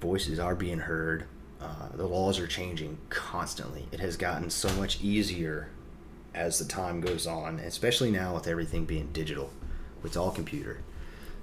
voices 0.00 0.38
are 0.38 0.54
being 0.54 0.78
heard. 0.78 1.24
Uh, 1.60 1.88
the 1.94 2.06
laws 2.06 2.38
are 2.38 2.46
changing 2.46 2.98
constantly. 3.08 3.86
It 3.92 4.00
has 4.00 4.16
gotten 4.16 4.50
so 4.50 4.68
much 4.74 5.00
easier 5.02 5.68
as 6.34 6.58
the 6.58 6.64
time 6.64 7.00
goes 7.00 7.26
on, 7.26 7.58
especially 7.60 8.10
now 8.10 8.34
with 8.34 8.46
everything 8.46 8.84
being 8.84 9.10
digital. 9.12 9.50
It's 10.04 10.16
all 10.16 10.30
computer. 10.30 10.80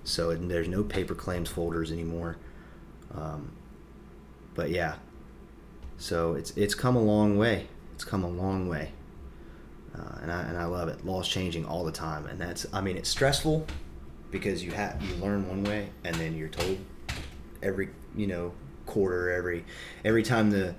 So 0.03 0.35
there's 0.35 0.67
no 0.67 0.83
paper 0.83 1.15
claims 1.15 1.49
folders 1.49 1.91
anymore. 1.91 2.37
Um, 3.13 3.51
but 4.53 4.69
yeah, 4.69 4.95
so 5.97 6.33
it's 6.33 6.51
it's 6.51 6.75
come 6.75 6.95
a 6.95 7.01
long 7.01 7.37
way. 7.37 7.67
It's 7.93 8.03
come 8.03 8.23
a 8.23 8.29
long 8.29 8.67
way, 8.67 8.91
uh, 9.97 10.19
and 10.21 10.31
I 10.31 10.41
and 10.43 10.57
I 10.57 10.65
love 10.65 10.87
it. 10.87 11.05
Laws 11.05 11.27
changing 11.27 11.65
all 11.65 11.83
the 11.83 11.91
time, 11.91 12.25
and 12.27 12.39
that's 12.39 12.65
I 12.73 12.81
mean 12.81 12.97
it's 12.97 13.09
stressful 13.09 13.65
because 14.29 14.63
you 14.63 14.71
have 14.71 15.01
you 15.03 15.15
learn 15.15 15.47
one 15.47 15.63
way 15.63 15.89
and 16.05 16.15
then 16.15 16.37
you're 16.37 16.47
told 16.47 16.77
every 17.61 17.89
you 18.15 18.27
know 18.27 18.53
quarter 18.85 19.29
every 19.29 19.65
every 20.05 20.23
time 20.23 20.49
the 20.49 20.73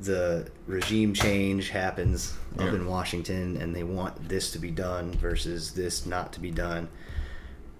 the 0.00 0.48
regime 0.66 1.12
change 1.12 1.70
happens 1.70 2.36
up 2.58 2.72
in 2.72 2.86
Washington 2.86 3.56
and 3.56 3.74
they 3.74 3.82
want 3.82 4.28
this 4.28 4.52
to 4.52 4.58
be 4.58 4.70
done 4.70 5.12
versus 5.14 5.72
this 5.72 6.06
not 6.06 6.32
to 6.32 6.40
be 6.40 6.52
done. 6.52 6.88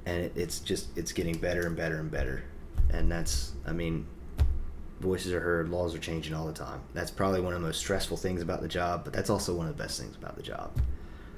And 0.04 0.24
it, 0.24 0.32
it's 0.34 0.58
just 0.58 0.88
it's 0.96 1.12
getting 1.12 1.38
better 1.38 1.66
and 1.66 1.76
better 1.76 2.00
and 2.00 2.10
better. 2.10 2.42
And 2.90 3.10
that's 3.10 3.52
I 3.66 3.72
mean 3.72 4.06
voices 5.00 5.32
are 5.32 5.40
heard 5.40 5.68
laws 5.68 5.94
are 5.94 5.98
changing 5.98 6.34
all 6.34 6.46
the 6.46 6.52
time 6.52 6.80
that's 6.94 7.10
probably 7.10 7.40
one 7.40 7.52
of 7.54 7.60
the 7.60 7.66
most 7.66 7.78
stressful 7.78 8.16
things 8.16 8.42
about 8.42 8.60
the 8.62 8.68
job 8.68 9.04
but 9.04 9.12
that's 9.12 9.30
also 9.30 9.54
one 9.54 9.66
of 9.68 9.76
the 9.76 9.82
best 9.82 10.00
things 10.00 10.16
about 10.16 10.34
the 10.36 10.42
job 10.42 10.70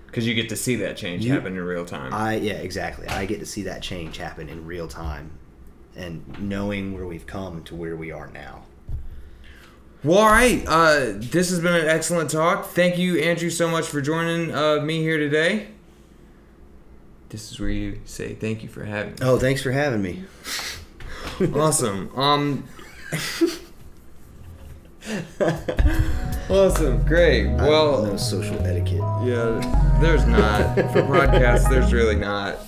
Because 0.06 0.26
you 0.26 0.34
get 0.34 0.48
to 0.48 0.56
see 0.56 0.76
that 0.76 0.96
change 0.96 1.24
You- 1.24 1.32
happen 1.34 1.54
in 1.56 1.62
real 1.62 1.84
time. 1.84 2.12
I 2.14 2.36
yeah, 2.36 2.54
exactly. 2.54 3.06
I 3.08 3.26
get 3.26 3.38
to 3.40 3.46
see 3.46 3.62
that 3.64 3.82
change 3.82 4.16
happen 4.16 4.48
in 4.48 4.66
real 4.66 4.88
time, 4.88 5.30
and 5.94 6.24
knowing 6.40 6.94
where 6.94 7.06
we've 7.06 7.26
come 7.26 7.62
to 7.64 7.74
where 7.76 7.94
we 7.96 8.10
are 8.10 8.28
now. 8.32 8.64
well, 10.02 10.18
all 10.18 10.30
right. 10.30 10.64
Uh, 10.66 11.12
this 11.16 11.50
has 11.50 11.60
been 11.60 11.74
an 11.74 11.86
excellent 11.86 12.30
talk. 12.30 12.66
Thank 12.70 12.98
you, 12.98 13.18
Andrew, 13.20 13.50
so 13.50 13.68
much 13.68 13.86
for 13.86 14.00
joining 14.00 14.52
uh, 14.54 14.80
me 14.80 15.00
here 15.02 15.18
today. 15.18 15.68
This 17.28 17.52
is 17.52 17.60
where 17.60 17.68
you 17.70 18.00
say 18.04 18.34
thank 18.34 18.62
you 18.64 18.68
for 18.68 18.84
having 18.84 19.12
me. 19.12 19.18
Oh, 19.22 19.38
thanks 19.38 19.62
for 19.62 19.70
having 19.72 20.02
me. 20.02 20.24
Awesome. 21.54 22.10
Um. 22.18 22.64
awesome. 26.50 27.04
Great. 27.06 27.46
Well, 27.56 28.04
know 28.04 28.16
social 28.16 28.58
etiquette. 28.66 29.00
yeah. 29.24 29.98
There's 30.00 30.26
not 30.26 30.74
for 30.92 31.02
podcasts. 31.02 31.68
There's 31.68 31.92
really 31.92 32.16
not. 32.16 32.58